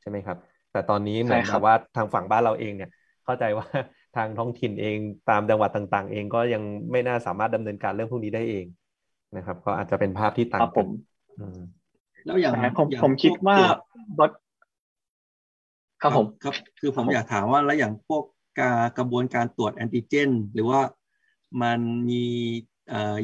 [0.00, 0.38] ใช่ไหมครับ
[0.72, 2.90] แต่ตอนนี้เหมือนกับว่าทางฝั่งบ้านเราเองเนี่ย
[3.24, 3.66] เข้าใจว่า
[4.16, 4.96] ทางท้องถิ่นเอง
[5.30, 8.66] ตามจังหวัดต่าง ๆ เองก็ยังไม่น่าสามารถดำเนินการเรื่องพวกนี้ได้เอง
[9.36, 10.88] นะครับ ก็อาจจะเป็นภาพที่ต่างครับผม
[12.26, 13.78] แล้วอย่างผมอย่างผมคิดว่าพกตรวจ
[14.20, 14.30] รถ
[16.02, 18.22] ครับผมครับ คือผมครับผมอยากถามว่าแล้วอย่างพวก
[18.60, 20.80] การกระบวนการตรวจแอนติเจน หรือว่า
[21.62, 22.24] มันมี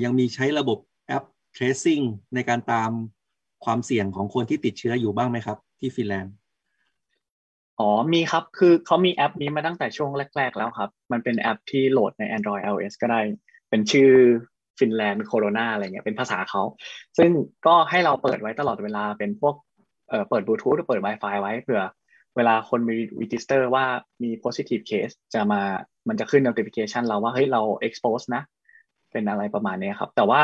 [0.05, 1.25] ยังมีใช้ระบบแอป
[1.57, 2.91] tracing ในการตาม
[3.65, 6.35] ความเสี่ยงของคนที่ติดเชื้ออยู่บ้างไหมครับ ที่ฟินแลนด์
[7.79, 13.21] อ๋อมีครับคือเขามีแอปนี้มาตั้งแต่ช่วงแรก ๆ แล้วครับ มันเป็นแอปที่โหลดใน Android iOS ก็ได้
[13.71, 14.11] เป็นชื่อ
[14.79, 16.63] ฟินแลนด์โคโรนาอะไรเงี้ยเป็นภาษาเขา
[17.19, 17.31] ซึ่ง
[17.67, 19.55] ก็ให้เราเปิดไว้ตลอดเวลาเป็นพวก
[20.09, 21.83] เอ่อเปิดบลูทูธหรือเปิด Wi-Fi ไว้เผื่อ
[22.37, 23.85] เวลาคนมี register ว่า
[24.23, 25.63] มี positive case จะมา
[26.09, 28.43] มันจะขึ้น notification เราว่าเฮ้ยเรา expose นะ
[29.13, 30.43] เป็นอะไรประมาณนี้ครับ แต่ว่า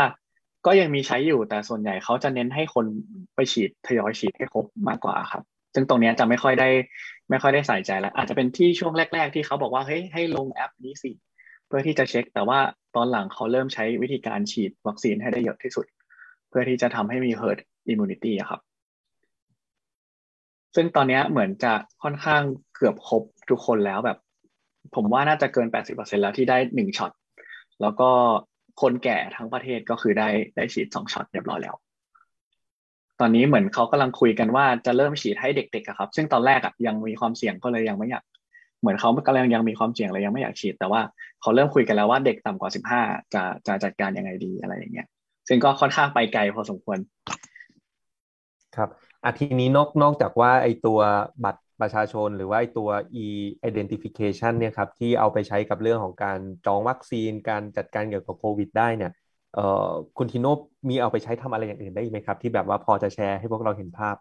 [0.67, 2.87] ก็ยังมีใช้อยู่แต่ส่วนใหญ่เขาจะเน้นให้คน
[3.35, 5.43] ไปฉีดทยอยฉีดให้ครบมากกว่าครับ
[5.75, 6.69] ซึ่งตรงนี้จะไม่ค่อยได้
[7.31, 11.11] ไม่ค่อยได้ใส่ใจแล้ว อาจจะเป็นที่ช่วงแรก ๆ ที่เขาบอกว่าเฮ้ยให้ลงแอปนี้สิ
[11.67, 12.59] เพื่อที่จะเช็ค แต่ว่า
[12.97, 15.87] ตอนหลังเขาเริ่มใช้วิธีการฉีดวัคซีนให้ได้เยอะที่สุด
[16.49, 17.59] เพื่อที่จะทำให้มี herd
[17.93, 18.61] immunity ครับ
[20.75, 21.73] ซึ่งตอนนี้เหมือนจะ
[22.03, 22.43] ค่อนข้าง
[22.77, 24.19] เกือบครบทุกคนแล้วแบบ
[24.95, 27.13] ผมว่าน่าจะเกิน 80%แล้วที่ได้หนึ่งช็อต
[27.83, 28.11] แล้วก็
[28.81, 31.75] คนแก่ทั้งประเทศก็คือได้ได้ฉีดสองช็อตเรียบร้อยแล้ว
[33.21, 38.25] ตอนนี้เหมือนเขากำลังคุยกันว่าจะเริ่มฉีดให้เด็กๆครับ ซึ่งตอนแรกอะยังมีความเสี่ยงก็เลยยังไม่อยาก
[38.81, 41.01] เหมือนเขากำลังยังมีความเสี่ยงเลยยังไม่อยากฉีด แต่ว่า
[41.41, 43.03] เขาเริ่มคุยกันแล้วว่าเด็กต่ำกว่าสิบห้า
[43.35, 45.07] จะจะจัดการยังไงดีอะไรอย่างเงี้ย
[45.49, 46.99] ซึ่งก็ค่อนข้างไปไกลพอสมควร
[48.77, 48.89] ครับ
[49.25, 50.99] อาทีนี้นอกนอกจากว่าไอตัว
[51.45, 52.89] บัตร ประชาชนหรือว่าไอตัว
[53.25, 53.27] e
[53.69, 59.13] identification เนี่ยครับที่เอาไปใช้กับเรื่องของการจองวัคซีน การจัดการเกี่ยวกับโควิด ได้เนี่ย
[60.19, 60.47] คุณทิโน
[60.89, 64.17] มีเอาไปใช้ทำอะไรอย่างอื่นได้ไหมครับ ที่แบบว่าพอจะแชร์ให้พวกเราเห็นภาพ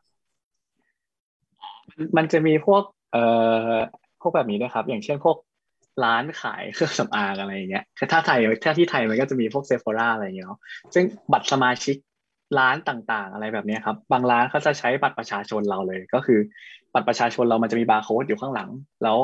[2.17, 3.23] มันจะมีพวกเอ่
[3.71, 3.77] อ
[4.21, 5.37] พวกแบบนี้ด้วยครับ อย่างเช่นพวก
[6.03, 10.59] ร้านขายเครื่องสำอางอะไรอย่างเงี้ยคือถ้าไทยถ้าที่ไทยมันก็จะมีพวกเซฟ h o ราอะไรอย่างเงี้ยเนาะ
[10.93, 11.95] ซึ่งบัตรสมาชิก
[12.59, 16.39] ร้านต่างๆ อะไรแบบนี้ครับ บางร้านเขาจะใช้บัตรประชาชนเราเลย ก็คือ
[16.93, 18.69] บัตรประชาชนเรามันจะมีบาร์โค้ดอยู่ข้างหลัง
[19.03, 19.17] แล้ว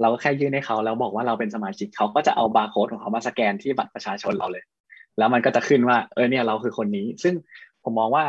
[0.00, 4.64] เราก็แค่ยื่นให้เขาแล้วบอกว่าเราเป็นสมาชิกเขาก็จะเอาบาร์โค้ดของเขามาสแกนที่บัตรประชาชนเราเลย
[5.18, 7.34] แล้วมันก็จะขึ้นว่า เออเนี่ยเราคือคนนี้ ซึ่ง
[7.84, 8.24] ผมมองว่า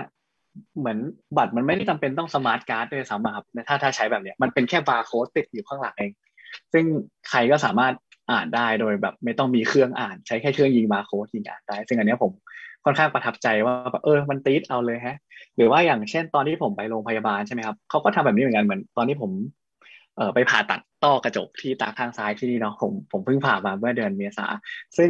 [0.80, 1.00] เหมือน
[1.38, 6.12] บัตรมันไม่ได้จำเป็นต้องสมาร์ทการ์ดด้วยซ้ำครับถ้าถ้าใช้แบบเนี้ยมันเป็นแค่บาร์โค้ดติดอยู่ข้างหลังเอง
[6.74, 6.86] ซึ่ง
[7.30, 7.93] ใครก็สามารถ
[8.32, 12.32] อ่านได้โดยแบบไม่ต้องมีเครื่องอ่าน ใช้แค่เครื่องยิงบาร์โค้ดยิงอ่านได้ ซึ่งอันเนี้ยผม
[12.86, 15.17] ค่อนข้างประทับใจว่าเออมันตีดเอาเลยฮะ
[15.56, 19.32] หรือว่าอย่างเช่นตอนที่ผมไปโรงพยาบาลใช่ไหมครับเขาก็ทำแบบนี้เหมือนกันเหมือนตอนที่ผม
[20.17, 24.46] เออไปผ่าตัดต้อกระจกที่ตาข้างซ้ายที่นี่เนาะผมผมเพิ่งผ่ามาเมื่อเดือนเมษา
[24.98, 25.10] ซึ่ง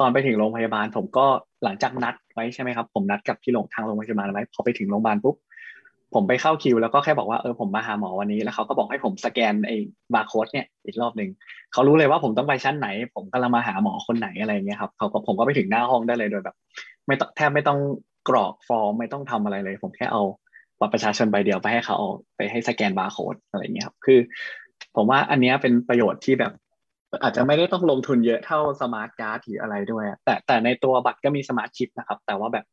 [0.00, 1.26] ตอนไปถึงโรงพยาบาล ผมก็
[1.64, 5.36] หลังจากนัดไว้ใช่ไหมครับ ผมนัดกับที่โรงทางโรงพยาบาลไว้พอไปถึงโรงพยาบาลปุ๊บ
[6.14, 9.76] ผมไปเข้าคิวแล้วก็แค่บอกว่าเออผมมาหาหมอวันนี้แล้วเขาก็บอกให้ผมสแกนไอ้
[10.14, 11.30] บาร์โค้ดเนี่ยอีกรอบหนึ่ง
[11.72, 16.56] เขารู้เลยว่าผมต้องไปชั้นไหน ผมกำลังมาหาหมอคนไหนอะไรเงี้ยครับเขาก็ผมก็ไปถึงหน้าห้องได้เลยโดยแบบ
[17.06, 17.78] ไม่ต้องแทบไม่ต้อง
[18.28, 20.22] กรอกฟอร์มไม่ต้องทำอะไรเลย ผมแค่เอา
[20.80, 24.18] บัตรประชาชนใบเดียวไปให้เขาเอาไปให้สแกนบาร์โค้ดอะไรเงี้ยครับคือ
[24.96, 26.52] ผมว่าอันนี้เป็นประโยชน์ที่แบบ
[27.22, 32.64] อาจจะไม่ได้ต้องลงทุนเยอะเท่า smart card หรืออะไรด้วยอะแต่แต่ในตัวบัตรก็มี smart chip นะครับ แต่ว่าแบบ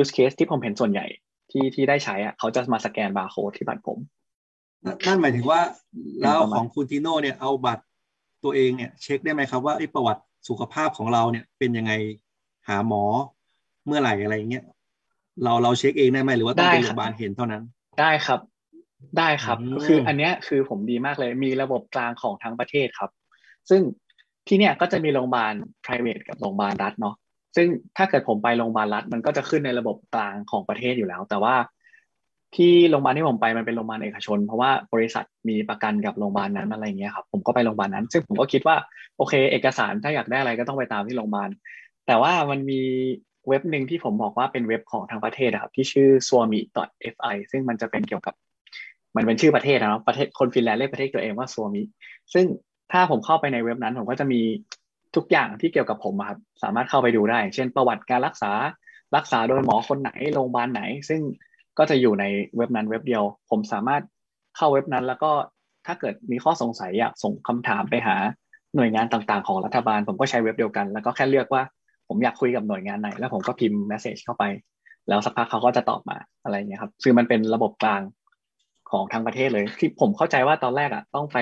[0.00, 1.06] use case ที่ผมเห็นส่วนใหญ่
[1.50, 3.98] ที่ที่ได้ใช้อะเขาจะมาสแกนบาร์โค้ดที่บัตรผม
[4.84, 5.60] นั่นนั่นหมายถึงว่า
[6.20, 7.84] แล้วประมาณของคุณทีโน่เนี่ยเอาบัตร
[8.44, 11.92] ตัวเองเนี่ย เช็คได้ไหมครับว่าไอ้ประวัติสุขภาพของเราเนี่ยเป็นยังไง
[12.68, 13.02] หาหมอ
[13.88, 14.64] เมื่อไหร่อะไรเงี้ย
[15.44, 17.62] เราเราเช็คเองได้ไหมหรือว่าต้องเป็นโรงพยาบาลเห็นเท่านั้น
[18.00, 18.40] ได้ครับ
[19.18, 23.10] ได้ครับอืมคืออันเนี้ยคือผมดีมากเลยมีระบบกลางของทั้งประเทศครับ
[23.70, 23.80] ซึ่ง
[24.48, 27.14] ที่เนี่ยก็จะมีโรงพยาบาล private กับโรงพยาบาลรัฐเนาะ
[27.56, 31.54] ซึ่งถ้าเกิดผมไปโรงพยาบาลรัฐ มันก็จะขึ้นในระบบกลางของประเทศอยู่แล้ว แต่ว่า
[32.56, 38.76] ที่โรงพยาบาลที่ผมไปมันเป็นโรงพยาบาลเอกชน เพราะว่าบริษัทมีประกันกับโรงพยาบาลนั้นอะไรเงี้ยครับผมก็ไปโรงพยาบาลนั้น ซึ่งผมก็คิดว่า
[39.16, 41.48] โอเค เอกสารถ้าอยากได้อะไรก็ต้องไปตามที่โรงพยาบาล
[42.06, 42.82] แต่ว่ามันมี
[43.48, 48.34] เว็บหนึ่งที่ผมบอกว่าเป็นเว็บของทางประเทศอะครับ ที่ชื่อ swami.fi ซึ่งมันจะเป็นเกี่ยวกับ
[49.16, 51.82] มันเป็นชื่อประเทศนะเนาะประเทศคนฟินแลนด์เรียกประเทศตัวเองว่า swami
[52.34, 52.46] ซึ่ง
[52.92, 54.40] ถ้าผมเข้าไปในเว็บนั้น ผมก็จะมี
[55.16, 58.52] ทุกอย่างที่เกี่ยวกับผมครับสามารถเข้าไปดูได้ เช่นประวัติการรักษา
[59.16, 61.20] รักษาโดยหมอคนไหนโรงพยาบาลไหน ซึ่ง
[61.78, 62.24] ก็จะอยู่ใน
[62.56, 64.02] เว็บนั้นเว็บเดียว ผมสามารถ
[64.56, 65.30] เข้าเว็บนั้น แล้วก็
[65.86, 68.16] ถ้าเกิดมีข้อสงสัยอยากส่งคำถามไปหา
[68.76, 71.62] หน่วยงานต่างๆ ของรัฐบาล ผมก็ใช้เว็บเดียวกัน แล้วก็แค่เลือกว่า
[72.08, 74.44] ผมอยากคุยกับหน่วยงานไหน แล้วผมก็พิมพ์เมสเซจเข้าไป
[75.08, 78.02] แล้วสักพักเขาก็จะตอบมาอะไรเงี้ยครับคือมันเป็นระบบกลาง
[78.90, 81.38] ของทั้งประเทศเลย ที่ผมเข้าใจว่าตอนแรกอะต้องไป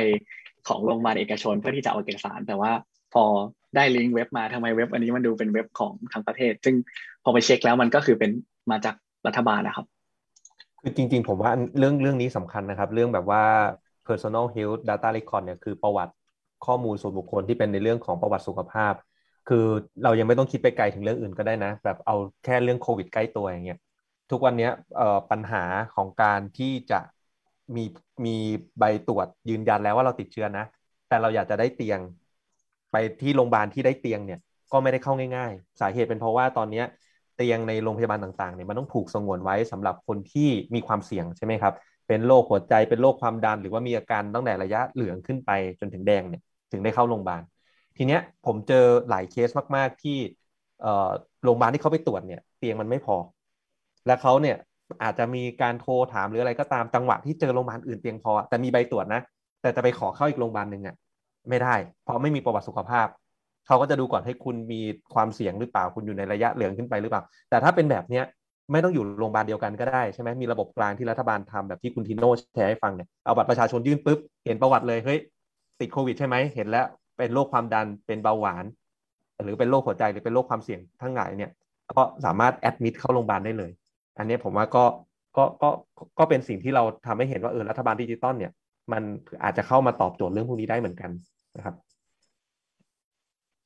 [0.68, 2.72] ของโรงพยาบาลเอกชนเพื่อที่จะเอาเอกสาร แต่ว่า
[3.14, 3.24] พอ
[3.76, 6.74] ได้ลิงก์เว็บมาทำไมเว็บ อันนี้มันดูเป็นเว็บของทั้งประเทศ ซึ่ง
[7.24, 8.30] พอไปเช็คแล้วมันก็คือเป็น
[8.70, 8.94] มาจาก
[9.26, 9.86] รัฐบาลนะครับ
[10.80, 13.42] คือจริง ๆ ผมว่าเรื่องเรื่องนี้สำคัญนะครับ เรื่องแบบว่า
[14.08, 16.12] personal health data record เนี่ยคือประวัติ
[16.66, 18.94] ข้อมูลส่วนบุคคลที่เป็นในเรื่องของประวัติสุขภาพ
[19.46, 19.56] คือ
[20.02, 23.78] เรายังไม่ต้องคิดไปไกลถึงเรื่องอื่นก็ได้นะ แบบเอาแค่เรื่องโควิดใกล้ตัวอย่างเงี้ย
[24.30, 24.68] ทุกวันนี้
[25.30, 27.00] ปัญหาของการที่จะ
[27.76, 27.84] มี
[28.26, 28.36] มี
[28.78, 30.64] ใบตรวจยืนยันแล้วว่าเราติดเชื้อนะ
[31.08, 32.00] แต่เราอยากจะได้เตียง
[32.92, 34.40] ไปที่โรงพยาบาลที่ได้เตียงเนี่ย
[34.72, 36.82] ก็ไม่ได้เข้าง่าย ๆ สาเหตุเป็นเพราะว่าตอนนี้
[37.36, 41.74] เตียงในโรงพยาบาลต่างๆเนี่ยมันต้องถูกสงวนไว้สำหรับคนที่มีความเสี่ยงใช่ไหมครับ
[42.08, 47.42] เป็นโรคหัวใจเป็นโรคความดัน หรือว่ามีอาการตั้งแต่ระยะเหลืองขึ้นไปจนถึงแดงเนี่ยถึงได้เข้าโรงพยาบาล
[47.96, 50.18] ทีเนี้ยผมเจอหลายเคสมากๆที่
[51.42, 53.16] โรงพยาบาลที่เขาไปตรวจเนี่ยเตียงมันไม่พอ
[54.06, 54.56] และเขาเนี่ย
[55.02, 59.20] อาจจะมีการโทรถามหรืออะไรก็ตามจังหวะที่เจอโรงพยาบาลอื่นเตียงพอ แต่มีใบตรวจนะ
[59.62, 60.96] แต่จะไปขอเข้าอีกโรงพยาบาลหนึ่งอะ
[61.48, 63.06] ไม่ได้ เพราะไม่มีประวัติสุขภาพ
[63.66, 64.80] เขาก็จะดูก่อนให้คุณมี
[65.14, 68.24] ความเสี่ยงหรือเปล่าคุณอยู่ในระยะเหลืองขึ้นไปหรือเปล่า แต่ถ้าเป็นแบบเนี้ย
[68.72, 75.18] ไม่ต้องอยู่โรงพยาบาลเดียวกันก็ได้ใช่ไหมมีระบบกลางที่รัฐบาลทำแบบที่คุณทีโน่แชร์ให้ฟังเนี่ยเอาบัตรประชาชนยื่นปุ๊บเห็นประวัติเลยเฮ้ย
[75.80, 76.86] ติดโควิดใช่ไหมเห็นแล้ว
[77.18, 78.64] เป็นโรคความดันเป็นเบาหวาน
[79.42, 81.50] หรือเป็นโรคหัวใจหรือเป็นโรคความเสี่ยงทั้งหลายเนี่ย
[81.92, 83.70] ก็สามารถ admit เข้าโรงพยาบาลได้เลย
[84.18, 84.84] อันนี้ผมว่าก็
[85.36, 85.70] ก็ก็
[86.18, 88.52] ก็เป็นสิ่งที่เราทำให้เห็นว่าเออรัฐบาลดิจิตอลเนี่ย
[88.92, 89.02] มัน
[89.44, 91.10] อาจจะเข้ามาตอบโจทย์เรื่องพวกนี้ได้เหมือนกัน
[91.56, 91.74] นะครับ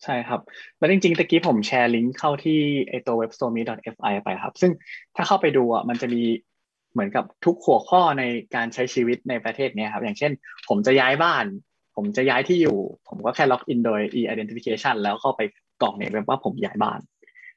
[0.04, 0.40] ใช่ครับ
[0.78, 2.58] แล้วจริงๆตะกี้ผมแชร์ลิงก์เข้าที่
[2.88, 4.72] ไอตัวเว็บ stormy.fi ไปครับ ซึ่ง
[5.16, 6.22] ถ้าเข้าไปดูอะมันจะมี
[6.92, 8.22] เหมือนกับทุกหัวข้อใน
[8.54, 10.32] การใช้ชีวิตในประเทศเนี้ยครับ อย่างเช่น
[10.68, 11.44] ผมจะย้ายบ้าน
[11.96, 12.76] ผมจะย้ายที่อยู่
[13.08, 15.40] ผมก็แค่ล็อกอินโดย e-identification แล้วเข้าไป
[15.82, 17.00] กรอกในเว็บว่าผมย้ายบ้าน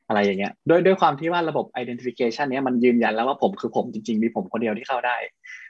[0.07, 5.17] อะไรอย่างเงี้ยด้วยด้วยความที่ว่าระบบ identification เนี้ยมันยืนยันแล้วว่าผมคือผมจริง ๆ มีผมคนเดียวที่เข้าได้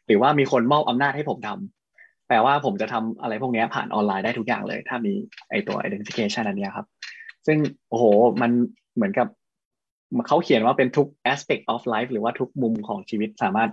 [0.08, 5.14] หรือว่ามีคนมอบอำนาจให้ผมทำแปลว่าผมจะทำอะไรพวกนี้ผ่านออนไลน์ได้ทุกอย่างเลย ถ้ามี
[5.50, 6.88] ไอตัว identification อันนี้ครับ
[7.48, 7.58] ซึ่ง
[7.90, 8.04] โอ้โห
[8.42, 8.52] มัน
[8.96, 9.28] เหมือนกับ
[10.28, 13.70] เขาเขียนว่าเป็นทุก aspect of life หรือว่าทุกมุมของชีวิตสามารถ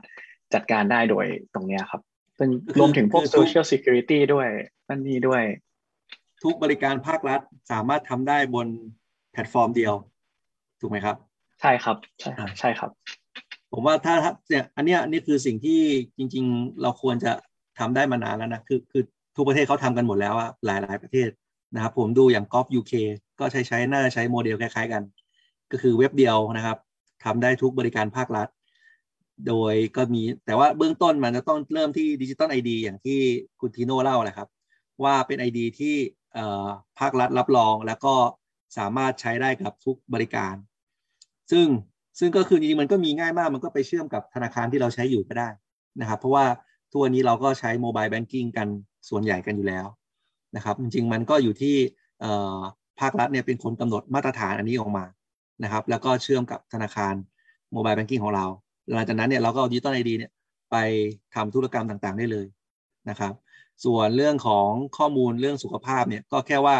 [0.54, 2.00] จัดการได้โดยตรงเนี้ยครับ
[2.40, 2.50] ซึ่ง
[2.80, 4.48] รวมถึงพวกคือทุก social security ด้วย
[4.88, 5.42] นั่นนี่ด้วย
[6.42, 7.40] ทุกบริการภาครัฐ
[7.72, 8.66] สามารถทำได้บน
[9.32, 9.94] แพลตฟอร์มเดียว
[10.80, 11.16] ถูกไหมครับ
[11.60, 12.90] ใช่ครับ ใช่ครับใช่ครับ
[13.72, 15.80] ผมว่าถ้าถ้าเนี่ยอันเนี้ยอันนี้คือสิ่งที่
[16.18, 17.32] จริง ๆ เราควรจะ
[17.78, 19.02] ทำได้มานานแล้วนะคือคือ
[19.36, 21.28] ทุกประเทศเขาทำกันหมดแล้วอะหลายหลายประเทศ
[21.74, 22.92] นะครับผมดูอย่าง Gov UK
[23.38, 25.02] ก็ใช้ใช้น่าจะใช้โมเดลคล้าย ๆ กัน
[25.72, 26.78] ก็คือเว็บเดียวนะครับ
[27.24, 28.48] ทำได้ทุกบริการภาครัฐ
[29.48, 33.18] โดยก็มีแต่ว่าเบื้องต้นมันจะต้องเริ่มที่ digital ID อย่างที่
[33.60, 34.48] คุณทีโน่เล่าแหละครับ
[35.04, 35.96] ว่าเป็น ID ที่
[36.34, 36.44] เอ่
[36.98, 38.14] ภาครัฐรับรองแล้วก็
[38.78, 40.54] สามารถใช้ได้กับทุกบริการ
[41.50, 41.66] ซึ่ง
[42.18, 45.48] ซึ่งก็คือจริงๆมันก็มีง่ายมากมันก็ไปเชื่อมกับธนาคารที่เราใช้อยู่ก็ได้
[46.00, 46.44] นะครับ เพราะว่า
[46.90, 48.68] ทุกวันนี้เราก็ใช้ mobile banking กัน
[49.08, 49.86] ส่วนใหญ่กันอยู่แล้ว
[50.56, 51.76] นะครับ จริงๆมันก็อยู่ที่
[53.00, 55.04] ภาครัฐเนี่ยเป็นคนกำหนดมาตรฐานอันนี้ออกมา
[55.62, 57.14] นะครับ แล้วก็เชื่อมกับธนาคาร
[57.72, 58.46] mobile banking ของเรา
[58.92, 60.32] หลังจากนั้นเนี่ยเราก็เอา digital ID เนี่ย
[60.70, 60.76] ไป
[61.34, 62.46] ทำธุรกรรมต่างๆ ได้เลย
[63.08, 63.32] นะครับ
[63.84, 66.76] ส่วนเรื่องของข้อมูลเรื่องสุขภาพเนี่ยก็แค่ว่า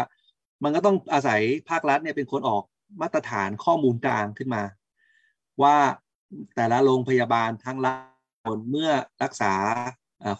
[0.63, 2.63] มันก็ต้องอาศัยภาครัฐเนี่ยเป็นคนออก
[3.01, 4.63] มาตรฐานข้อมูลกลางขึ้นมา
[5.63, 5.77] ว่า
[6.55, 8.91] แต่ละโรงพยาบาลทั้งรัฐเมื่อ
[9.23, 9.53] รักษา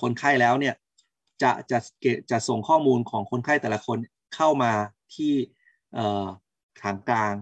[0.01, 0.75] คนไข้แล้วเนี่ย
[1.41, 1.79] จะจะ
[2.31, 3.97] จะส่งข้อมูลของคนไข้แต่ละคน
[4.35, 4.71] เข้ามา
[5.15, 5.33] ที่
[6.81, 7.33] ทางกลาง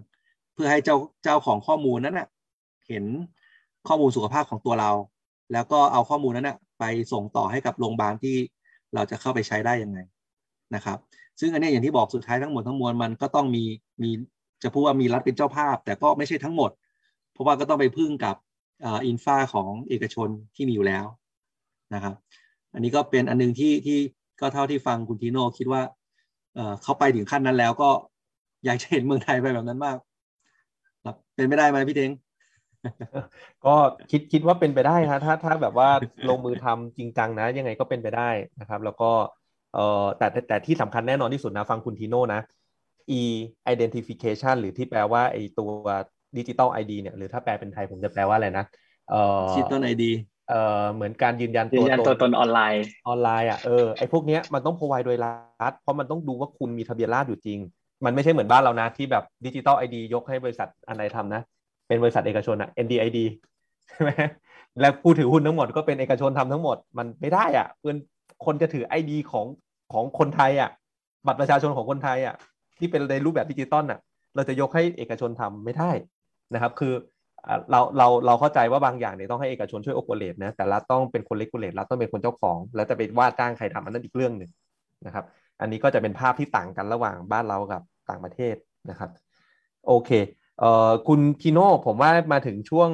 [0.53, 2.27] เพื่อให้เจ้าเจ้าของข้อมูลนั้นนะ
[2.87, 3.05] เห็น
[3.87, 4.91] ข้อมูลสุขภาพของตัวเรา
[5.53, 8.35] แล้วก็เอาข้อมูลนั้นนะไปส่งต่อให้กับโรงพยาบาลที่
[8.93, 9.99] เราจะเข้าไปใช้ได้ยังไง
[10.75, 10.97] นะครับ
[11.39, 13.63] ซึ่งอันนี้อย่างที่บอกสุดท้ายทั้งหมดทั้งมวลมันก็ต้องมี
[14.01, 14.09] มี
[14.63, 16.71] จะพูดว่ามีรัฐเป็นเจ้าภาพ แต่ก็ไม่ใช่ทั้งหมด
[17.31, 18.35] เพราะว่าก็ต้องไปพึ่งกับ
[18.85, 21.05] อินฟาของเอกชนที่มีอยู่แล้ว
[21.93, 22.15] นะครับ
[22.73, 23.97] อันนี้ก็เป็นอันนึงที่ที่
[24.41, 25.81] ก็เท่าที่ฟังคุณทีโน่คิดว่า
[26.83, 27.89] เขาไปถึงขั้นนั้นแล้วก็
[28.65, 29.97] อยากจะเห็นเมืองไทยไปแบบนั้นมาก
[31.05, 32.11] ครับเป็นไปได้ไหมพี่เทง
[33.65, 33.75] ก็
[34.11, 35.89] คิดคิดว่าเป็นไปได้ฮะถ้าถ้าแบบว่า
[36.29, 39.11] ลงมือทำจริงจังนะ ยังไงก็เป็นไปได้นะครับ แล้วก็
[39.73, 42.41] เอ่อแต่แต่ที่สำคัญแน่นอนที่สุดนะ ฟังคุณทีโน่นะ
[43.19, 43.21] e
[43.73, 45.71] identification หรือที่แปลว่าไอตัว
[46.37, 48.65] digital ID เนี่ยหรือถ้าแปลเป็นไทยผมจะแปลว่าอะไรนะ
[49.09, 50.11] เอ่อ digital ID
[50.49, 57.59] เอ่อเหมือนการยืนยันตัวตนตัวตนออนไลน์ออนไลน์อะเออไอพวกเนี้ยมันต้อง provide โดยรัฐเพราะมันต้องดูว่าคุณมีทะเบียนราษฎรอยู่จริง
[58.05, 61.41] มันไม่ใช่เหมือนบ้านเรานะ ที่แบบ digital ID ยกให้บริษัทอันไหนทำนะ
[61.89, 63.17] เป็นบริษัทเอกชนอะ NDID
[63.89, 64.09] ใช่ไหม
[64.79, 67.97] และผู้ถือหุ้นทั้งหมดก็เป็นเอกชนทำทั้งหมดมันไม่ได้อะเพื่อน
[68.45, 69.45] คนจะถือ ID ของ
[69.93, 70.69] ของคนไทยอะ
[71.25, 72.35] บัตรประชาชนของคนไทยอะ
[72.77, 73.99] ที่เป็นในรูปแบบดิจิตอลอะ
[74.35, 75.91] เราจะยกให้เอกชนทำไม่ได้
[76.53, 76.93] นะครับ คือ
[77.71, 84.51] เราเราเราเข้าใจว่าบางอย่างเนี่ยต้องให้เอกชนช่วย operate นะแต่รัฐต้องเป็นคน regulate รัฐต้องเป็นคนเจ้าของ แล้วจะไปว่าจ้างใครทำอันนั้นอีกเรื่องหนึ่ง
[85.05, 85.25] นะครับ
[85.61, 88.55] อันนี้ก็จะเป็นภาพที่ต่างกันระหว่างบ้านเรากับต่างประเทศ
[88.89, 89.09] นะครับ
[89.87, 90.09] โอเค
[91.07, 92.89] คุณทีโน่ผมว่ามาถึงช่วง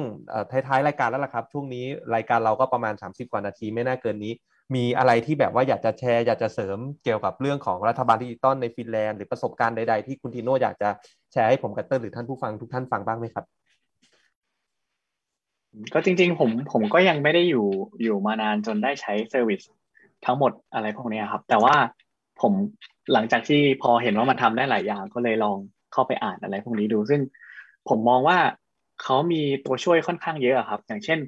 [0.50, 4.32] ท้ายๆรายการแล้วล่ะครับ ช่วงนี้รายการเราก็ประมาณ 30 กว่านาทีไม่น่าเกินนี้
[4.74, 10.88] มีอะไรที่แบบว่าอยากจะแชร์ อยากจะเสริมเกี่ยวกับเรื่องของรัฐบาลดิจิตอลในฟินแลนด์หรือประสบการณ์ใดๆ ที่คุณทีโน่อยากจะ
[11.32, 13.44] แชร์ให้ผมกับเติ้ลหรือท่านผู้ฟังทุกท่านฟังบ้างไหมครับ
[15.94, 17.66] ก็จริง ๆ ผมผมก็ยังไม่ได้อยู่
[18.02, 19.60] อยู่มานานจนได้ใช้ service
[20.26, 21.74] ทั้งหมดอะไรพวกนี้ครับ แต่ว่า
[22.40, 22.52] ผม
[23.12, 25.58] หลังจากที่พอเห็นว่ามันทำได้หลายอย่างก็เลยลอง
[25.92, 27.20] เข้าไปอ่านอะไรพวกนี้ดูซึ่ง
[27.88, 28.38] ผมมองว่า
[29.02, 31.18] เขามีตัวช่วยค่อนข้างเยอะครับ อย่างเช่น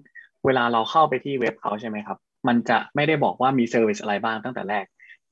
[0.44, 2.18] เวลาเราเข้าไปที่เว็บเขาใช่ไหมครับ
[2.48, 4.84] มันจะไม่ได้บอกว่ามี service อะไรบ้างตั้งแต่แรก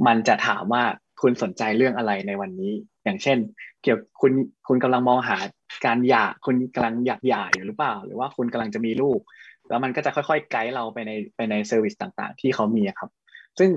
[0.07, 0.83] มันจะถามว่า
[1.23, 2.73] คุณสนใจเรื่องอะไรในวันนี้
[3.05, 3.39] อย่างเช่น
[3.83, 4.33] เกี่ยวคุณ
[4.69, 5.39] คุณกำลังมองหา
[5.87, 9.21] การหย่าคุณกำลังอยากหย่าอยู่หรือเปล่า หรือว่าคุณกำลังจะมีลูก
[9.69, 13.11] แล้วมันก็จะค่อยๆไกด์เราไปในไปใน service ต่างๆ ที่เขามีครับ
[13.59, 13.71] ซึ่ง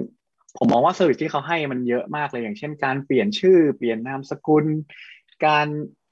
[0.57, 4.65] ผมมองว่า service ที่เขาให้มันเยอะมากเลยอย่างเช่น การเปลี่ยนชื่อ เปลี่ยนนามสกุล
[5.45, 5.67] การ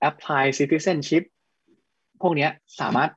[0.09, 1.23] apply citizenship
[2.21, 2.47] พวกนี้
[2.81, 3.09] สามารถ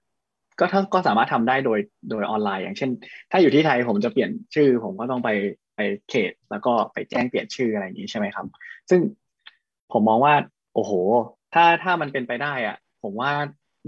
[0.58, 2.90] ก็ถ้าก็สามารถทำได้โดยโดยออนไลน์ อย่างเช่น
[3.30, 5.30] ถ้าอยู่ที่ไทยผมจะเปลี่ยนชื่อ ผมก็ต้องไป
[5.76, 8.46] ไปเขต แล้วก็ไปแจ้งเปลี่ยนชื่ออะไรอย่างนี้ใช่ไหมครับ
[8.90, 9.00] ซึ่ง
[9.92, 10.34] ผมมองว่า
[10.74, 10.92] โอ้โห
[11.54, 13.32] ถ้าถ้ามันเป็นไปได้อะผมว่า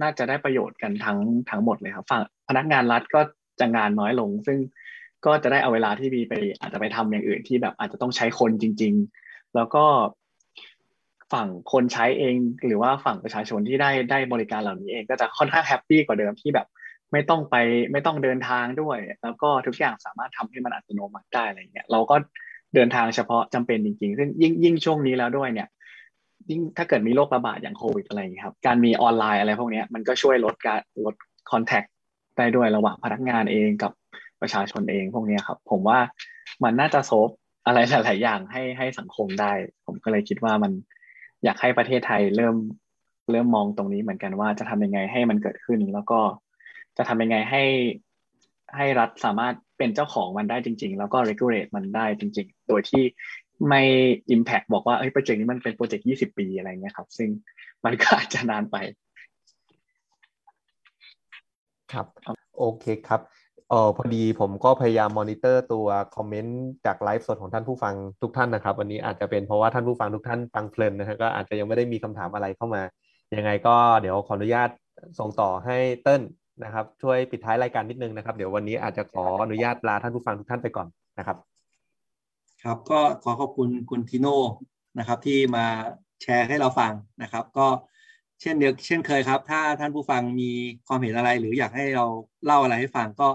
[0.02, 1.18] น่าจะได้ประโยชน์กันทั้ง
[1.50, 3.20] ทั้งหมดเลยครับฝั่งพนักงานรัฐก็
[3.60, 4.58] จะงานน้อยลง ซึ่ง
[5.26, 9.84] ก็จะได้เอาเวลาที่มีไปอาจจะไปทำอย่างอื่นที่แบบอาจจะต้องใช้คนจริง ๆ แล้วก็
[11.32, 12.34] ฝั่งคนใช้เอง
[12.66, 16.66] หรือว่าฝั่งประชาชนที่ได้ได้บริการเหล่านี้เองก็จะค่อนข้างแฮปปี้กว่าเดิมที่แบบ
[17.12, 17.56] ไม่ต้องไป
[17.92, 22.16] ไม่ต้องเดินทางด้วย แล้วก็ทุกอย่างสามารถทำให้มันอัตโนมัติได้อะไรเงี้ยเราก็
[22.74, 25.68] เดินทางเฉพาะจำเป็นจริงๆซึ่งยิ่งยิ่งช่วงนี้แล้วด้วยเนี่ย
[26.50, 31.14] ยิ่งถ้าเกิดมีโรคระบาดอย่างโควิดอะไรอย่างนี้ครับการมีออนไลน์อะไรพวกนี้มันก็ช่วยลดการลด
[31.50, 31.82] คอนแทค
[32.38, 33.92] ได้ด้วยระหว่างพนักงานเองกับ
[34.40, 35.98] ประชาชนเองพวกนี้ครับ ผมว่า
[36.64, 37.28] มันน่าจะโซฟ
[37.66, 39.52] อะไรหลาย ๆ อย่างให้ให้สังคมได้
[39.86, 40.72] ผมก็เลยคิดว่ามัน
[41.44, 42.56] อยากให้ประเทศไทยเริ่ม
[43.30, 46.20] เริ่มมองตรงนี้เหมือนกันว่าจะทำยังไงให้มันเกิดขึ้น แล้วก็
[46.96, 47.62] จะทำยังไงให้
[48.76, 53.02] ให้รัฐสามารถเป็นเจ้าของมันได้จริง ๆ แล้วก็ regulate มันได้จริง ๆ โดยที่
[53.68, 53.82] ไม่
[54.34, 57.28] impact บอกว่าเอ้ยโปรเจกต์นี้มันเป็นโปรเจกต์ยี่สิบปีอะไรเงี้ยครับ ซึ่ง
[57.84, 58.76] มันก็อาจจะนานไป
[61.92, 62.06] ครับ
[62.58, 63.20] โอเคครับ
[63.72, 72.82] เออพอดีผมก็พยายามมอนิเตอร์ตัว comment จากไลฟ์สดของท่านผู้ฟังทุกท่านนะครับ วันนี้อาจจะเป็นเพราะว่าท่านผู้ฟังทุกท่านฟังเพลินนะครับก็อาจจะยังไม่ได้มีคำถามอะไรเข้ามา
[73.36, 74.68] ยังไงก็เดี๋ยวขออนุญาต
[75.18, 76.22] ส่งต่อให้เติ้ล
[76.64, 81.36] นะครับ ช่วยปิดท้ายรายการนิดนึงนะครับ เดี๋ยววันนี้อาจจะขออนุญาตลาท่านผู้ฟังทุกท่านไปก่อนนะครับ
[82.62, 84.38] ครับก็ขอขอบคุณคุณทิโน่
[84.98, 85.66] นะครับ ที่มา
[86.22, 87.66] แชร์ให้เราฟังนะครับ ก็
[88.40, 90.50] เช่นเดียวเช่นเคยครับ ถ้าท่านผู้ฟังมี
[90.86, 92.06] ความเห็นอะไร หรืออยากให้เรา
[92.44, 93.28] เล่าอะไรให้ฟังก็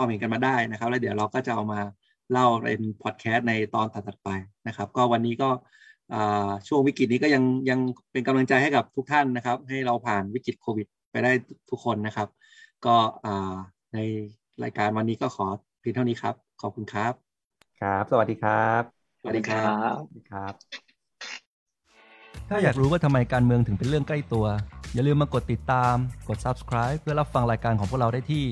[0.00, 1.80] คอมเมนต์กันมาได้นะครับ แล้วเดี๋ยวเราก็จะเอามา
[2.32, 4.28] เล่าเป็นพอดแคสต์ในตอนถัดๆไป
[4.66, 5.48] นะครับ ก็วันนี้ก็
[6.14, 7.80] อ่าช่วงวิกฤตนี้ก็ยังยัง
[8.12, 11.32] เป็นกำลังใจให้กับทุกท่านนะครับ ให้เราผ่านวิกฤตโควิด ไปได้
[11.70, 12.28] ทุกคนนะครับ
[12.86, 13.54] ก็อ่า
[13.94, 13.98] ใน
[14.62, 15.46] รายการวันนี้ก็ขอ
[15.80, 17.12] เพียงเท่านี้ครับ ขอบคุณครับ
[17.80, 18.82] ครับ สวัสดีครับ
[19.20, 20.54] สวัสดีครับสวัสดีครับ
[22.48, 24.46] ถ้าอยากรู้ว่าทำไมการเมืองถึงเป็นเรื่องใกล้ตัว
[24.94, 25.94] อย่าลืมมากดติดตาม
[26.28, 28.44] กด subscribe เพื่อรับฟังรายการของพวกเราได้ที่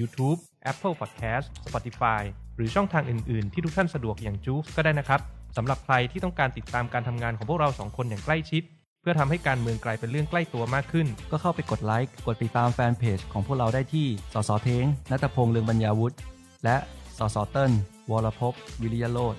[0.00, 0.38] YouTube
[0.70, 2.22] Apple Podcast Spotify
[2.56, 5.20] หรือช่องทางอื่น ๆ ที่ทุกท่านสะดวกอย่างจูฟก็ได้นะครับ
[5.56, 8.62] สำหรับใครที่ต้องการติดตามการทำงานของพวกเราสองคนอย่างใกล้ชิด
[9.00, 16.16] เพื่อทำให้การเมืองกลายเป็นเรื่องใกล้ตัวมากขึ้น ก็เข้าไปกดไลค์กดติดตามแฟนเพจของพวกเราได้ที่สสเทงนัตพงษ์เลืองบรรยาวุฒิ
[16.64, 16.76] และ
[17.18, 17.72] สสเติ้ล
[18.10, 19.36] วรภพวิริยโรธ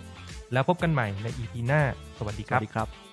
[0.53, 1.81] แล้วพบกันใหม่ใน EP หน้า
[2.17, 3.04] สวัสดีสครัวับสดีครับ